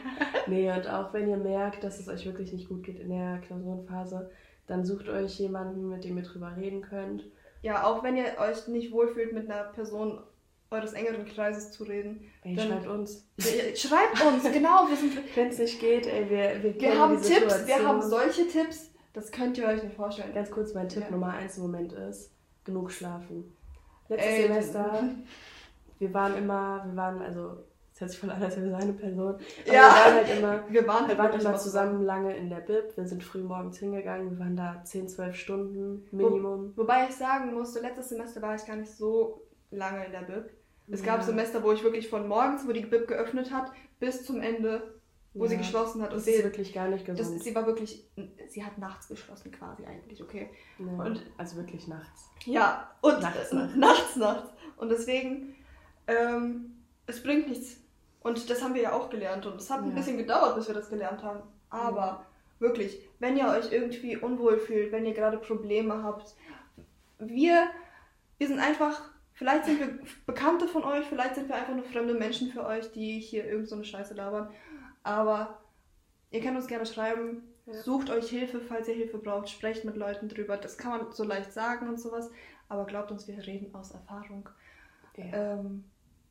nee, 0.48 0.72
und 0.72 0.90
auch 0.90 1.14
wenn 1.14 1.30
ihr 1.30 1.38
merkt, 1.38 1.84
dass 1.84 2.00
es 2.00 2.08
euch 2.08 2.26
wirklich 2.26 2.52
nicht 2.52 2.68
gut 2.68 2.84
geht 2.84 3.00
in 3.00 3.10
der 3.10 3.38
Klausurenphase, 3.46 4.32
dann 4.66 4.84
sucht 4.86 5.08
euch 5.08 5.38
jemanden, 5.40 5.88
mit 5.88 6.04
dem 6.04 6.18
ihr 6.18 6.24
drüber 6.24 6.56
reden 6.58 6.82
könnt. 6.82 7.26
Ja, 7.62 7.84
auch 7.86 8.02
wenn 8.04 8.18
ihr 8.18 8.26
euch 8.40 8.68
nicht 8.68 8.92
wohlfühlt, 8.92 9.34
mit 9.34 9.52
einer 9.52 9.66
Person 9.66 10.20
eures 10.70 10.94
engeren 10.94 11.26
Kreises 11.26 11.72
zu 11.72 11.84
reden. 11.84 12.32
Ey, 12.44 12.56
dann, 12.56 12.68
schreibt 12.68 12.88
uns. 12.88 13.26
Schreibt 13.76 14.22
uns, 14.26 14.52
genau. 14.52 14.88
Wenn 15.36 15.48
es 15.48 15.60
nicht 15.60 15.80
geht, 15.80 16.08
ey, 16.08 16.30
wir, 16.30 16.64
wir, 16.64 16.80
wir 16.80 17.00
haben 17.00 17.22
Tipps, 17.22 17.68
wir 17.68 17.88
haben 17.88 18.02
solche 18.02 18.48
Tipps, 18.48 18.92
das 19.14 19.32
könnt 19.32 19.58
ihr 19.58 19.68
euch 19.68 19.84
nicht 19.84 19.96
vorstellen. 19.96 20.34
Ganz 20.34 20.52
kurz, 20.52 20.74
mein 20.74 20.90
Tipp 20.90 21.04
ja. 21.04 21.12
Nummer 21.12 21.34
eins 21.34 21.58
im 21.58 21.64
Moment 21.64 21.94
ist, 21.94 22.32
genug 22.64 22.92
schlafen. 22.92 23.56
Letztes 24.10 24.32
ey, 24.32 24.42
Semester, 24.44 25.04
wir 26.00 26.14
waren 26.14 26.38
immer, 26.38 26.84
wir 26.86 26.96
waren, 26.96 27.22
also 27.22 27.58
das 27.98 28.02
hört 28.02 28.12
sich 28.12 28.20
voll 28.20 28.30
an, 28.30 28.44
als 28.44 28.56
wäre 28.58 28.68
wir 28.68 28.78
eine 28.78 28.94
Person. 28.94 29.34
Aber 29.34 29.42
ja. 29.66 29.74
wir 29.74 29.82
waren 29.82 30.14
halt 30.14 30.38
immer, 30.38 30.64
wir 30.70 30.88
waren, 30.88 31.08
halt 31.08 31.10
wir 31.10 31.18
waren 31.18 31.40
immer 31.40 31.58
zusammen 31.58 32.04
lange 32.04 32.38
in 32.38 32.50
der 32.50 32.58
Bib. 32.58 32.96
Wir 32.96 33.08
sind 33.08 33.24
früh 33.24 33.42
morgens 33.42 33.80
hingegangen. 33.80 34.32
Wir 34.32 34.40
waren 34.40 34.56
da 34.56 34.82
10, 34.84 35.08
12 35.08 35.36
Stunden 35.36 36.08
Minimum. 36.12 36.74
Wo, 36.76 36.84
wobei 36.84 37.08
ich 37.10 37.16
sagen 37.16 37.56
musste, 37.56 37.80
letztes 37.80 38.10
Semester 38.10 38.40
war 38.44 38.54
ich 38.54 38.66
gar 38.68 38.76
nicht 38.76 38.92
so 38.92 39.42
lange 39.72 40.06
in 40.06 40.12
der 40.12 40.22
Bib. 40.22 40.52
Es 40.90 41.02
ja. 41.02 41.08
gab 41.08 41.24
Semester, 41.24 41.64
wo 41.64 41.72
ich 41.72 41.84
wirklich 41.84 42.08
von 42.10 42.28
morgens, 42.28 42.68
wo 42.68 42.72
die 42.72 42.86
Bib 42.86 43.08
geöffnet 43.08 43.52
hat, 43.52 43.72
bis 44.00 44.26
zum 44.26 44.42
Ende, 44.42 45.00
wo 45.34 45.44
ja. 45.44 45.52
sie 45.52 45.58
geschlossen 45.58 46.02
hat. 46.02 46.12
Und 46.12 46.18
das 46.18 46.26
sie, 46.26 46.32
ist 46.32 46.44
wirklich 46.44 46.74
gar 46.74 46.88
nicht 46.88 47.06
gesund. 47.06 47.20
Das, 47.20 47.44
sie 47.44 47.54
war 47.54 47.66
wirklich, 47.66 48.06
sie 48.48 48.64
hat 48.64 48.78
nachts 48.78 49.08
geschlossen 49.08 49.52
quasi 49.52 49.86
eigentlich, 49.86 50.22
okay. 50.22 50.50
Ja. 50.80 51.04
Und, 51.04 51.24
also 51.38 51.58
wirklich 51.58 51.88
nachts. 51.88 52.30
Ja, 52.46 52.92
und 53.02 53.22
nachts, 53.22 53.52
nachts, 53.52 53.76
nachts. 53.76 54.16
nachts. 54.16 54.50
Und 54.78 54.90
deswegen, 54.90 55.56
ähm, 56.08 56.78
es 57.06 57.22
bringt 57.22 57.50
nichts 57.50 57.78
und 58.22 58.50
das 58.50 58.62
haben 58.62 58.74
wir 58.74 58.82
ja 58.82 58.94
auch 58.94 59.10
gelernt 59.10 59.46
und 59.46 59.60
es 59.60 59.70
hat 59.70 59.84
ein 59.84 59.96
bisschen 59.96 60.18
gedauert, 60.18 60.56
bis 60.56 60.68
wir 60.68 60.76
das 60.76 60.90
gelernt 60.90 61.24
haben. 61.24 61.42
Aber 61.70 62.26
wirklich, 62.60 63.02
wenn 63.20 63.38
ihr 63.38 63.48
euch 63.48 63.72
irgendwie 63.72 64.18
unwohl 64.18 64.58
fühlt, 64.58 64.92
wenn 64.92 65.06
ihr 65.06 65.14
gerade 65.14 65.38
Probleme 65.38 66.04
habt, 66.04 66.36
wir, 67.20 67.68
wir 68.38 68.48
sind 68.48 68.60
einfach, 68.60 69.10
vielleicht 69.38 69.66
sind 69.66 69.80
wir 69.80 70.00
Bekannte 70.26 70.68
von 70.68 70.84
euch, 70.84 71.06
vielleicht 71.06 71.36
sind 71.36 71.48
wir 71.48 71.56
einfach 71.56 71.76
nur 71.76 71.86
fremde 71.86 72.16
Menschen 72.16 72.50
für 72.50 72.66
euch, 72.66 72.92
die 72.92 73.20
hier 73.20 73.46
irgend 73.46 73.70
so 73.70 73.76
eine 73.76 73.86
Scheiße 73.86 74.16
labern. 74.16 74.50
Aber 75.04 75.60
ihr 76.32 76.42
könnt 76.42 76.58
uns 76.58 76.68
gerne 76.68 76.86
schreiben, 76.86 77.44
ja. 77.68 77.74
sucht 77.74 78.10
euch 78.10 78.30
Hilfe, 78.30 78.60
falls 78.60 78.88
ihr 78.88 78.96
Hilfe 78.96 79.20
braucht, 79.20 79.50
sprecht 79.50 79.86
mit 79.86 79.96
Leuten 79.96 80.28
drüber. 80.28 80.58
Das 80.58 80.78
kann 80.78 80.92
man 80.92 81.12
so 81.12 81.24
leicht 81.24 81.54
sagen 81.54 81.88
und 81.88 82.00
sowas, 82.00 82.32
aber 82.68 82.86
glaubt 82.86 83.12
uns, 83.12 83.28
wir 83.28 83.38
reden 83.46 83.74
aus 83.76 83.92
Erfahrung. 83.92 84.50
Ja. 85.16 85.26
Ähm, 85.54 85.86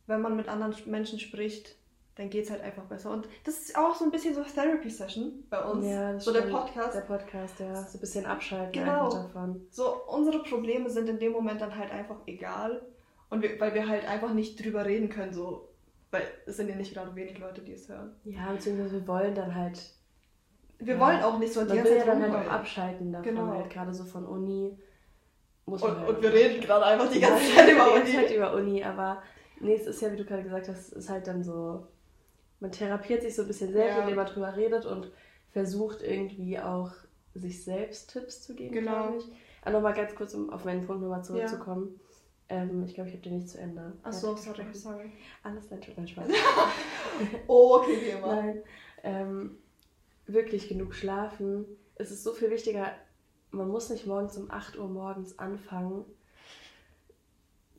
wenn 0.06 0.20
man 0.20 0.36
mit 0.36 0.48
anderen 0.48 0.74
Menschen 0.90 1.18
spricht, 1.18 1.76
dann 2.16 2.30
geht 2.30 2.44
es 2.44 2.50
halt 2.50 2.62
einfach 2.62 2.84
besser. 2.84 3.10
Und 3.10 3.28
das 3.44 3.58
ist 3.58 3.76
auch 3.76 3.94
so 3.94 4.04
ein 4.04 4.10
bisschen 4.10 4.34
so 4.34 4.42
Therapy-Session 4.42 5.44
bei 5.48 5.62
uns. 5.62 5.86
Ja, 5.86 6.12
das 6.14 6.24
so 6.24 6.30
stimmt. 6.32 6.46
der 6.46 6.50
Podcast. 6.50 6.94
Der 6.96 7.00
Podcast, 7.02 7.60
ja. 7.60 7.74
So 7.76 7.98
ein 7.98 8.00
bisschen 8.00 8.26
abschalten 8.26 8.72
genau. 8.72 9.10
davon. 9.10 9.66
So, 9.70 10.02
unsere 10.06 10.42
Probleme 10.42 10.88
sind 10.88 11.08
in 11.08 11.18
dem 11.18 11.32
Moment 11.32 11.60
dann 11.60 11.76
halt 11.76 11.92
einfach 11.92 12.16
egal. 12.26 12.82
Und 13.28 13.42
wir, 13.42 13.58
weil 13.60 13.74
wir 13.74 13.88
halt 13.88 14.06
einfach 14.08 14.32
nicht 14.32 14.62
drüber 14.62 14.84
reden 14.84 15.08
können, 15.08 15.32
so. 15.32 15.68
Weil 16.10 16.22
es 16.46 16.56
sind 16.56 16.68
ja 16.68 16.76
nicht 16.76 16.94
gerade 16.94 17.14
wenig 17.14 17.38
Leute, 17.38 17.60
die 17.60 17.72
es 17.72 17.88
hören. 17.88 18.14
Ja, 18.24 18.52
beziehungsweise 18.52 19.00
wir 19.00 19.08
wollen 19.08 19.34
dann 19.34 19.54
halt. 19.54 19.80
Wir 20.78 20.94
ja, 20.94 21.00
wollen 21.00 21.22
auch 21.22 21.38
nicht 21.38 21.52
so 21.52 21.62
die 21.62 21.74
ganze 21.74 21.96
Zeit. 21.96 22.06
Wir 22.06 22.12
dann 22.12 22.32
halt 22.32 22.46
auch 22.46 22.52
abschalten 22.52 23.12
davon, 23.12 23.34
genau. 23.34 23.48
halt 23.48 23.70
gerade 23.70 23.92
so 23.92 24.04
von 24.04 24.24
Uni. 24.26 24.78
Muss 25.64 25.82
und, 25.82 25.98
halt 25.98 26.08
und 26.08 26.22
wir 26.22 26.32
reden 26.32 26.60
gerade 26.60 26.84
einfach 26.84 27.10
die 27.10 27.20
ganze 27.20 27.54
Zeit 27.54 27.70
über 27.72 27.94
Uni. 27.94 28.12
Halt 28.12 28.30
über 28.30 28.54
Uni, 28.54 28.84
aber 28.84 29.22
nee, 29.60 29.74
es 29.74 29.86
ist 29.86 30.00
ja, 30.00 30.12
wie 30.12 30.16
du 30.16 30.24
gerade 30.24 30.44
gesagt 30.44 30.68
hast, 30.68 30.78
es 30.78 30.92
ist 30.92 31.08
halt 31.08 31.26
dann 31.26 31.42
so 31.42 31.88
man 32.60 32.72
therapiert 32.72 33.22
sich 33.22 33.34
so 33.34 33.42
ein 33.42 33.48
bisschen 33.48 33.72
selbst, 33.72 33.96
ja. 33.96 34.02
indem 34.02 34.16
man 34.16 34.26
drüber 34.26 34.56
redet 34.56 34.86
und 34.86 35.10
versucht 35.50 36.02
irgendwie 36.02 36.58
auch 36.58 36.92
sich 37.34 37.64
selbst 37.64 38.12
Tipps 38.12 38.42
zu 38.42 38.54
geben, 38.54 38.74
genau. 38.74 39.08
glaube 39.08 39.16
ich. 39.18 39.24
Aber 39.62 39.72
nochmal 39.72 39.94
ganz 39.94 40.14
kurz, 40.14 40.34
um 40.34 40.50
auf 40.50 40.64
meinen 40.64 40.86
Punkt 40.86 41.02
nochmal 41.02 41.24
zurückzukommen. 41.24 41.94
Ja. 41.94 42.05
Ähm, 42.48 42.84
ich 42.84 42.94
glaube, 42.94 43.08
ich 43.08 43.16
habe 43.16 43.24
den 43.24 43.38
nicht 43.38 43.48
zu 43.48 43.58
Ende. 43.58 43.92
Achso, 44.02 44.36
sorry, 44.36 44.64
sorry. 44.72 45.12
Alles 45.42 45.70
nein, 45.70 45.80
tut 45.80 45.98
mir 45.98 46.06
Spaß. 46.06 46.28
oh, 47.48 47.78
okay, 47.80 47.98
wie 48.00 48.10
immer. 48.10 48.36
Nein, 48.36 48.62
ähm, 49.02 49.58
wirklich 50.26 50.68
genug 50.68 50.94
schlafen. 50.94 51.64
Es 51.96 52.10
ist 52.10 52.22
so 52.22 52.32
viel 52.32 52.50
wichtiger, 52.50 52.92
man 53.50 53.68
muss 53.68 53.90
nicht 53.90 54.06
morgens 54.06 54.36
um 54.36 54.50
8 54.50 54.78
Uhr 54.78 54.88
morgens 54.88 55.38
anfangen. 55.38 56.04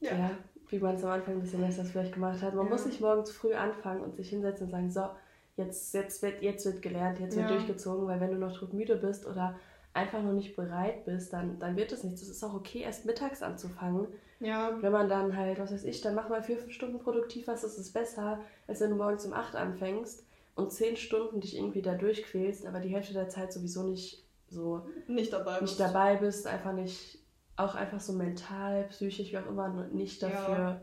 Ja. 0.01 0.11
ja 0.11 0.31
wie 0.69 0.79
man 0.79 0.95
es 0.95 1.03
am 1.03 1.11
Anfang 1.11 1.39
des 1.39 1.51
Semesters 1.51 1.91
vielleicht 1.91 2.13
gemacht 2.13 2.41
hat. 2.41 2.53
Man 2.53 2.65
ja. 2.65 2.71
muss 2.71 2.85
nicht 2.85 3.01
morgens 3.01 3.31
früh 3.31 3.53
anfangen 3.53 4.01
und 4.01 4.15
sich 4.15 4.29
hinsetzen 4.29 4.65
und 4.65 4.71
sagen, 4.71 4.91
so, 4.91 5.09
jetzt, 5.55 5.93
jetzt, 5.93 6.21
wird, 6.21 6.41
jetzt 6.41 6.65
wird 6.65 6.81
gelernt, 6.81 7.19
jetzt 7.19 7.37
wird 7.37 7.49
durchgezogen, 7.49 8.07
weil 8.07 8.19
wenn 8.19 8.31
du 8.31 8.37
noch 8.37 8.73
müde 8.73 8.97
bist 8.97 9.25
oder 9.25 9.55
einfach 9.93 10.21
noch 10.21 10.33
nicht 10.33 10.55
bereit 10.55 11.05
bist, 11.05 11.33
dann, 11.33 11.57
dann 11.59 11.75
wird 11.75 11.91
es 11.91 12.03
nichts. 12.03 12.21
Es 12.21 12.29
ist 12.29 12.43
auch 12.43 12.53
okay, 12.53 12.79
erst 12.79 13.05
mittags 13.05 13.41
anzufangen. 13.41 14.07
Ja. 14.39 14.77
Wenn 14.81 14.91
man 14.91 15.09
dann 15.09 15.35
halt, 15.35 15.59
was 15.59 15.71
weiß 15.71 15.83
ich, 15.83 16.01
dann 16.01 16.15
mach 16.15 16.29
mal 16.29 16.43
vier, 16.43 16.57
fünf 16.57 16.73
Stunden 16.73 16.99
produktiv 16.99 17.47
was, 17.47 17.61
das 17.61 17.77
ist 17.77 17.93
besser, 17.93 18.39
als 18.67 18.81
wenn 18.81 18.91
du 18.91 18.95
morgens 18.95 19.25
um 19.25 19.33
acht 19.33 19.55
anfängst 19.55 20.23
und 20.55 20.71
zehn 20.71 20.95
Stunden 20.95 21.39
dich 21.39 21.57
irgendwie 21.57 21.81
da 21.81 21.95
durchquälst, 21.95 22.65
aber 22.65 22.79
die 22.79 22.89
Hälfte 22.89 23.13
der 23.13 23.29
Zeit 23.29 23.51
sowieso 23.51 23.83
nicht 23.83 24.23
so 24.49 24.87
nicht 25.07 25.33
dabei 25.33 25.59
bist, 25.59 25.61
nicht 25.61 25.79
dabei 25.79 26.15
bist 26.15 26.47
einfach 26.47 26.73
nicht 26.73 27.19
auch 27.57 27.75
einfach 27.75 27.99
so 27.99 28.13
mental, 28.13 28.83
psychisch, 28.89 29.31
wie 29.31 29.37
auch 29.37 29.47
immer, 29.47 29.69
nicht 29.91 30.21
dafür, 30.21 30.55
ja, 30.55 30.81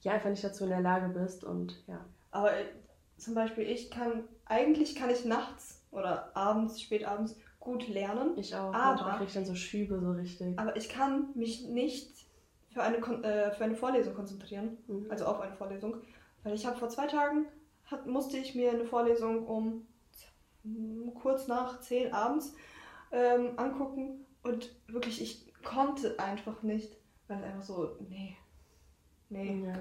ja 0.00 0.12
einfach 0.12 0.30
nicht 0.30 0.42
dazu 0.42 0.64
in 0.64 0.70
der 0.70 0.80
Lage 0.80 1.08
bist 1.08 1.44
und 1.44 1.82
ja. 1.86 2.04
Aber 2.32 2.52
äh, 2.52 2.64
zum 3.16 3.34
Beispiel, 3.34 3.64
ich 3.64 3.90
kann, 3.90 4.24
eigentlich 4.44 4.94
kann 4.96 5.10
ich 5.10 5.24
nachts 5.24 5.82
oder 5.90 6.36
abends, 6.36 6.82
spätabends 6.82 7.36
gut 7.60 7.88
lernen. 7.88 8.36
Ich 8.36 8.54
auch. 8.54 8.74
Aber 8.74 9.12
kriege 9.12 9.24
ich 9.24 9.34
dann 9.34 9.46
so 9.46 9.54
Schübe 9.54 10.00
so 10.00 10.12
richtig. 10.12 10.58
Aber 10.58 10.76
ich 10.76 10.88
kann 10.88 11.28
mich 11.34 11.66
nicht 11.66 12.25
für 12.76 12.82
eine, 12.82 12.98
äh, 12.98 13.50
für 13.52 13.64
eine 13.64 13.74
Vorlesung 13.74 14.14
konzentrieren, 14.14 14.76
mhm. 14.86 15.06
also 15.08 15.24
auf 15.24 15.40
eine 15.40 15.56
Vorlesung, 15.56 15.96
weil 16.42 16.52
ich 16.52 16.66
habe 16.66 16.76
vor 16.76 16.90
zwei 16.90 17.06
Tagen 17.06 17.46
hat, 17.86 18.06
musste 18.06 18.36
ich 18.36 18.54
mir 18.54 18.70
eine 18.70 18.84
Vorlesung 18.84 19.46
um 19.46 19.86
kurz 21.14 21.46
nach 21.46 21.80
10 21.80 22.12
abends 22.12 22.54
ähm, 23.12 23.52
angucken 23.56 24.26
und 24.42 24.74
wirklich 24.88 25.22
ich 25.22 25.54
konnte 25.64 26.18
einfach 26.18 26.62
nicht, 26.62 26.98
weil 27.28 27.38
es 27.38 27.44
einfach 27.44 27.62
so, 27.62 27.96
nee, 28.10 28.36
nee, 29.30 29.64
ja. 29.64 29.72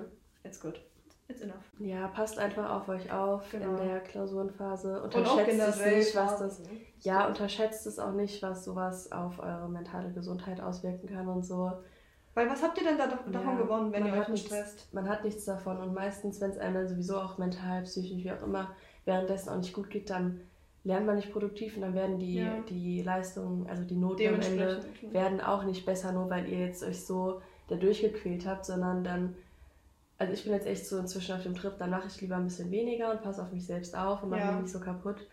it's 0.46 0.62
good. 0.62 0.80
It's 1.28 1.42
enough. 1.42 1.66
Ja, 1.80 2.08
passt 2.08 2.38
einfach 2.38 2.70
auf 2.70 2.88
euch 2.88 3.12
auf 3.12 3.50
genau. 3.50 3.72
in 3.72 3.88
der 3.88 4.00
Klausurenphase. 4.00 5.02
Unterschätzt 5.02 5.60
es 5.60 5.86
nicht, 5.86 6.16
was 6.16 6.38
das. 6.38 6.62
Ja, 7.00 7.28
unterschätzt 7.28 7.88
es 7.88 8.00
auch 8.00 8.14
nicht, 8.14 8.42
was 8.44 8.64
sowas 8.64 9.12
auf 9.12 9.40
eure 9.40 9.68
mentale 9.68 10.14
Gesundheit 10.14 10.62
auswirken 10.62 11.08
kann 11.08 11.28
und 11.28 11.44
so. 11.44 11.74
Weil 12.36 12.50
was 12.50 12.62
habt 12.62 12.78
ihr 12.78 12.84
denn 12.84 12.98
da 12.98 13.08
davon 13.08 13.34
ja, 13.34 13.56
gewonnen, 13.56 13.94
wenn 13.94 14.06
ihr 14.06 14.14
euch 14.14 14.28
nicht 14.28 14.48
stresst? 14.48 14.94
Man 14.94 15.08
hat 15.08 15.24
nichts 15.24 15.46
davon 15.46 15.78
und 15.78 15.94
meistens, 15.94 16.42
wenn 16.42 16.52
es 16.52 16.58
einem 16.58 16.76
dann 16.76 16.88
sowieso 16.90 17.18
auch 17.18 17.38
mental, 17.38 17.84
psychisch, 17.84 18.26
wie 18.26 18.32
auch 18.32 18.44
immer, 18.44 18.76
währenddessen 19.06 19.50
auch 19.50 19.58
nicht 19.58 19.74
gut 19.74 19.90
geht, 19.90 20.10
dann 20.10 20.42
lernt 20.84 21.06
man 21.06 21.16
nicht 21.16 21.32
produktiv 21.32 21.78
und 21.78 21.82
dann 21.82 21.94
werden 21.94 22.20
die, 22.20 22.36
ja. 22.36 22.60
die 22.70 23.02
Leistungen, 23.02 23.68
also 23.68 23.84
die 23.84 23.96
Noten 23.96 24.28
am 24.28 24.42
Ende, 24.42 24.82
werden 25.12 25.40
auch 25.40 25.64
nicht 25.64 25.86
besser, 25.86 26.12
nur 26.12 26.30
weil 26.30 26.48
ihr 26.50 26.60
jetzt 26.60 26.84
euch 26.84 27.06
so 27.06 27.42
da 27.70 27.76
durchgequält 27.76 28.46
habt, 28.46 28.66
sondern 28.66 29.06
dann, 29.06 29.36
also 30.18 30.34
ich 30.34 30.44
bin 30.44 30.52
jetzt 30.52 30.68
echt 30.68 30.86
so 30.86 30.98
inzwischen 31.00 31.36
auf 31.36 31.44
dem 31.44 31.56
Trip, 31.56 31.78
dann 31.80 31.90
mache 31.90 32.08
ich 32.08 32.20
lieber 32.20 32.36
ein 32.36 32.44
bisschen 32.44 32.70
weniger 32.70 33.12
und 33.12 33.22
passe 33.22 33.42
auf 33.42 33.52
mich 33.54 33.66
selbst 33.66 33.98
auf 33.98 34.22
und 34.24 34.30
mache 34.30 34.42
ja. 34.42 34.52
mich 34.52 34.64
nicht 34.64 34.74
so 34.74 34.82
kaputt. 34.82 35.26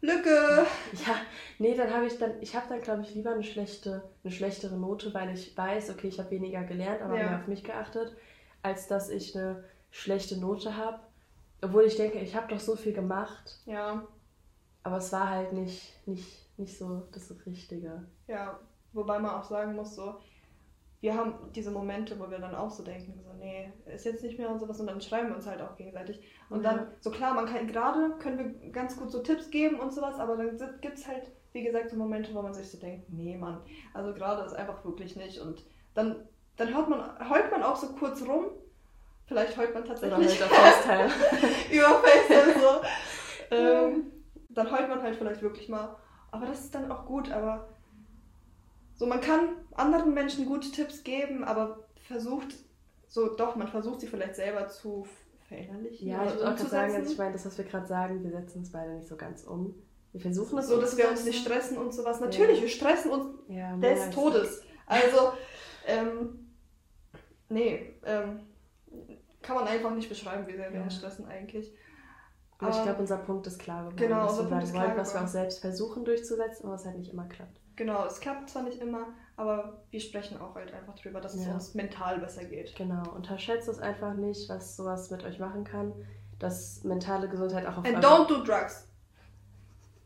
Lücke! 0.00 0.66
Ja, 1.06 1.16
nee, 1.58 1.74
dann 1.74 1.92
habe 1.92 2.06
ich 2.06 2.18
dann, 2.18 2.40
ich 2.40 2.54
habe 2.54 2.66
dann 2.68 2.80
glaube 2.80 3.02
ich 3.02 3.14
lieber 3.14 3.32
eine 3.32 3.42
schlechte, 3.42 4.02
eine 4.22 4.32
schlechtere 4.32 4.76
Note, 4.76 5.12
weil 5.12 5.34
ich 5.34 5.56
weiß, 5.56 5.90
okay, 5.90 6.08
ich 6.08 6.18
habe 6.18 6.30
weniger 6.30 6.62
gelernt, 6.64 7.02
aber 7.02 7.18
ja. 7.18 7.30
mehr 7.30 7.40
auf 7.40 7.46
mich 7.48 7.64
geachtet, 7.64 8.16
als 8.62 8.86
dass 8.86 9.08
ich 9.08 9.36
eine 9.36 9.64
schlechte 9.90 10.38
Note 10.38 10.76
habe. 10.76 11.00
Obwohl 11.60 11.84
ich 11.84 11.96
denke, 11.96 12.18
ich 12.18 12.36
habe 12.36 12.48
doch 12.48 12.60
so 12.60 12.76
viel 12.76 12.92
gemacht. 12.92 13.58
Ja. 13.66 14.06
Aber 14.84 14.98
es 14.98 15.12
war 15.12 15.28
halt 15.28 15.52
nicht, 15.52 16.06
nicht, 16.06 16.58
nicht 16.58 16.78
so 16.78 17.08
das 17.12 17.34
Richtige. 17.44 18.04
Ja, 18.28 18.60
wobei 18.92 19.18
man 19.18 19.32
auch 19.32 19.44
sagen 19.44 19.74
muss, 19.74 19.96
so, 19.96 20.16
wir 21.00 21.14
haben 21.14 21.34
diese 21.54 21.70
Momente, 21.70 22.18
wo 22.18 22.28
wir 22.30 22.38
dann 22.38 22.54
auch 22.54 22.70
so 22.70 22.82
denken, 22.82 23.20
so, 23.22 23.32
nee, 23.38 23.72
ist 23.86 24.04
jetzt 24.04 24.22
nicht 24.22 24.38
mehr 24.38 24.50
und 24.50 24.58
sowas, 24.58 24.80
und 24.80 24.88
dann 24.88 25.00
schreiben 25.00 25.28
wir 25.28 25.36
uns 25.36 25.46
halt 25.46 25.60
auch 25.60 25.76
gegenseitig. 25.76 26.20
Und 26.50 26.64
ja. 26.64 26.72
dann, 26.72 26.86
so 27.00 27.10
klar, 27.10 27.34
man 27.34 27.46
kann, 27.46 27.68
gerade 27.68 28.16
können 28.18 28.38
wir 28.38 28.70
ganz 28.70 28.96
gut 28.96 29.12
so 29.12 29.22
Tipps 29.22 29.50
geben 29.50 29.78
und 29.78 29.92
sowas, 29.92 30.18
aber 30.18 30.36
dann 30.36 30.58
gibt 30.80 30.98
es 30.98 31.06
halt, 31.06 31.30
wie 31.52 31.62
gesagt, 31.62 31.90
so 31.90 31.96
Momente, 31.96 32.34
wo 32.34 32.42
man 32.42 32.52
sich 32.52 32.68
so 32.68 32.78
denkt, 32.78 33.08
nee, 33.10 33.36
Mann, 33.36 33.60
also 33.94 34.12
gerade 34.12 34.44
ist 34.44 34.54
einfach 34.54 34.84
wirklich 34.84 35.14
nicht. 35.14 35.38
Und 35.38 35.64
dann, 35.94 36.26
dann 36.56 36.74
hört 36.74 36.88
man, 36.88 37.30
heult 37.30 37.50
man 37.52 37.62
auch 37.62 37.76
so 37.76 37.94
kurz 37.94 38.22
rum. 38.26 38.46
Vielleicht 39.26 39.56
heult 39.56 39.74
man 39.74 39.84
tatsächlich. 39.84 40.40
Oder 40.40 40.48
FaceTime. 40.48 41.10
über 41.70 42.02
FaceTime 42.02 42.60
so. 42.60 42.80
ähm, 43.54 44.12
dann 44.48 44.70
heult 44.70 44.88
man 44.88 45.02
halt 45.02 45.16
vielleicht 45.16 45.42
wirklich 45.42 45.68
mal. 45.68 45.96
Aber 46.30 46.46
das 46.46 46.64
ist 46.64 46.74
dann 46.74 46.90
auch 46.90 47.06
gut, 47.06 47.30
aber 47.30 47.68
so, 48.94 49.06
man 49.06 49.20
kann 49.20 49.50
anderen 49.78 50.14
Menschen 50.14 50.46
gute 50.46 50.70
Tipps 50.70 51.04
geben, 51.04 51.44
aber 51.44 51.84
versucht, 52.06 52.54
so 53.08 53.34
doch, 53.36 53.56
man 53.56 53.68
versucht 53.68 54.00
sie 54.00 54.06
vielleicht 54.06 54.36
selber 54.36 54.68
zu 54.68 55.06
verinnerlichen. 55.48 56.08
Ja, 56.08 56.24
ich 56.26 56.34
würde 56.34 56.52
auch 56.52 56.58
sagen, 56.58 56.94
also 56.94 57.10
ich 57.10 57.18
meine, 57.18 57.32
das, 57.32 57.46
was 57.46 57.56
wir 57.56 57.64
gerade 57.64 57.86
sagen, 57.86 58.22
wir 58.22 58.30
setzen 58.30 58.62
es 58.62 58.72
beide 58.72 58.92
nicht 58.94 59.08
so 59.08 59.16
ganz 59.16 59.44
um. 59.44 59.74
Wir 60.12 60.20
versuchen 60.20 60.58
es 60.58 60.68
so, 60.68 60.80
dass 60.80 60.96
wir 60.96 61.08
uns 61.08 61.24
nicht 61.24 61.40
stressen 61.40 61.76
und 61.78 61.92
sowas. 61.92 62.20
Natürlich, 62.20 62.58
Ja. 62.58 62.62
wir 62.62 62.68
stressen 62.68 63.10
uns 63.10 63.26
ja, 63.48 63.76
des 63.76 64.10
Todes. 64.10 64.62
Also, 64.86 65.32
ähm, 65.86 66.50
nee, 67.48 67.94
ähm, 68.04 68.40
kann 69.42 69.56
man 69.56 69.66
einfach 69.66 69.94
nicht 69.94 70.08
beschreiben, 70.08 70.46
wie 70.46 70.56
sehr 70.56 70.72
wir 70.72 70.82
uns 70.82 70.96
stressen 70.96 71.26
eigentlich. 71.26 71.74
Aber 72.58 72.70
ich 72.70 72.82
glaube, 72.82 73.00
unser 73.00 73.18
Punkt 73.18 73.46
ist 73.46 73.58
klar 73.58 73.82
geworden. 73.82 73.96
Genau, 73.96 74.28
unser 74.28 74.44
wir 74.44 74.48
Punkt 74.48 74.66
sagen 74.66 74.80
ist 74.80 74.88
wollen, 74.88 74.96
was 74.98 75.14
wir 75.14 75.22
auch 75.22 75.28
selbst 75.28 75.60
versuchen 75.60 76.04
durchzusetzen, 76.04 76.66
aber 76.66 76.74
es 76.74 76.84
halt 76.84 76.98
nicht 76.98 77.12
immer 77.12 77.26
klappt. 77.26 77.60
Genau, 77.78 78.04
es 78.06 78.18
klappt 78.18 78.50
zwar 78.50 78.64
nicht 78.64 78.82
immer, 78.82 79.06
aber 79.36 79.84
wir 79.90 80.00
sprechen 80.00 80.40
auch 80.40 80.56
halt 80.56 80.74
einfach 80.74 80.96
drüber, 80.96 81.20
dass 81.20 81.34
es 81.34 81.46
Ja. 81.46 81.54
uns 81.54 81.74
mental 81.74 82.18
besser 82.18 82.44
geht. 82.44 82.74
Genau, 82.74 83.08
unterschätzt 83.14 83.68
es 83.68 83.78
einfach 83.78 84.14
nicht, 84.14 84.48
was 84.48 84.74
sowas 84.74 85.12
mit 85.12 85.22
euch 85.22 85.38
machen 85.38 85.62
kann. 85.62 85.92
Dass 86.40 86.82
mentale 86.82 87.28
Gesundheit 87.28 87.64
auch 87.66 87.78
auf 87.78 87.84
And 87.84 88.04
don't 88.04 88.26
do 88.26 88.42
drugs. 88.42 88.88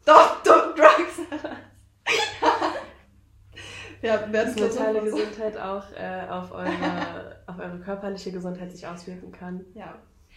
Don't 0.05 0.45
do 0.45 0.75
drugs. 0.75 1.19
ja, 4.03 4.19
dass 4.19 4.55
mentale 4.55 5.11
so. 5.11 5.17
Gesundheit 5.17 5.57
auch 5.57 5.91
äh, 5.93 6.27
auf, 6.29 6.53
eure, 6.53 7.43
auf 7.47 7.59
eure 7.59 7.81
körperliche 7.81 8.33
Gesundheit 8.33 8.71
sich 8.71 8.87
auswirken 8.87 9.33
kann. 9.33 9.65
Ja, 9.73 9.95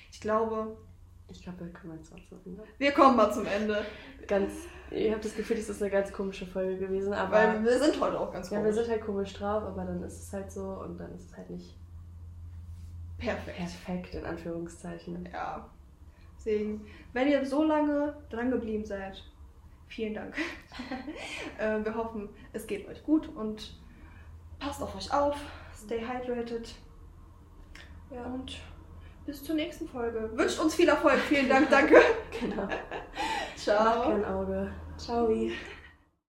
ich 0.09 0.21
glaube, 0.21 0.77
Ich 1.29 1.41
glaube, 1.43 1.65
wir 1.65 1.73
kommen 1.73 1.97
jetzt 1.97 2.13
auch 2.13 2.23
zum 2.27 2.39
Ende. 2.45 2.63
wir 2.77 2.91
kommen 2.91 3.17
mal 3.17 3.33
zum 3.33 3.45
Ende, 3.45 3.85
Ganz, 4.27 4.51
ich 4.91 5.11
habe 5.11 5.21
das 5.21 5.35
Gefühl, 5.35 5.57
das 5.57 5.69
ist 5.69 5.81
eine 5.81 5.91
ganz 5.91 6.11
komische 6.11 6.45
Folge 6.45 6.77
gewesen, 6.77 7.13
aber 7.13 7.31
weil 7.31 7.63
wir 7.63 7.79
sind 7.79 7.99
heute 7.99 8.19
auch 8.19 8.31
ganz 8.31 8.49
ja, 8.49 8.57
wir 8.57 8.63
komisch. 8.63 8.75
sind 8.75 8.89
halt 8.89 9.05
komisch 9.05 9.33
drauf, 9.33 9.63
aber 9.63 9.83
dann 9.85 10.03
ist 10.03 10.19
es 10.19 10.33
halt 10.33 10.51
so 10.51 10.63
und 10.63 10.97
dann 10.97 11.13
ist 11.13 11.29
es 11.31 11.37
halt 11.37 11.49
nicht 11.49 11.75
Perfekt. 13.17 13.57
perfekt, 13.57 14.15
in 14.15 14.25
Anführungszeichen. 14.25 15.29
Ja. 15.31 15.69
Deswegen, 16.37 16.85
wenn 17.13 17.27
ihr 17.27 17.45
so 17.45 17.63
lange 17.63 18.15
dran 18.29 18.51
geblieben 18.51 18.85
seid, 18.85 19.23
vielen 19.87 20.13
Dank. 20.13 20.35
äh, 21.57 21.83
wir 21.83 21.95
hoffen, 21.95 22.29
es 22.53 22.67
geht 22.67 22.87
euch 22.87 23.03
gut 23.03 23.27
und 23.35 23.79
passt 24.59 24.81
auf 24.81 24.95
euch 24.95 25.11
auf, 25.13 25.35
stay 25.73 26.01
hydrated. 26.01 26.75
Ja, 28.11 28.25
und 28.25 28.57
bis 29.25 29.43
zur 29.43 29.55
nächsten 29.55 29.87
Folge. 29.87 30.29
Wünscht 30.33 30.59
uns 30.59 30.75
viel 30.75 30.87
Erfolg. 30.87 31.19
Vielen 31.27 31.49
Dank, 31.49 31.69
danke. 31.69 31.95
Genau. 32.39 32.63
Macht 32.63 32.79
Ciao. 33.55 34.03
kein 34.09 34.25
Auge. 34.25 34.71
Ciao. 34.97 35.29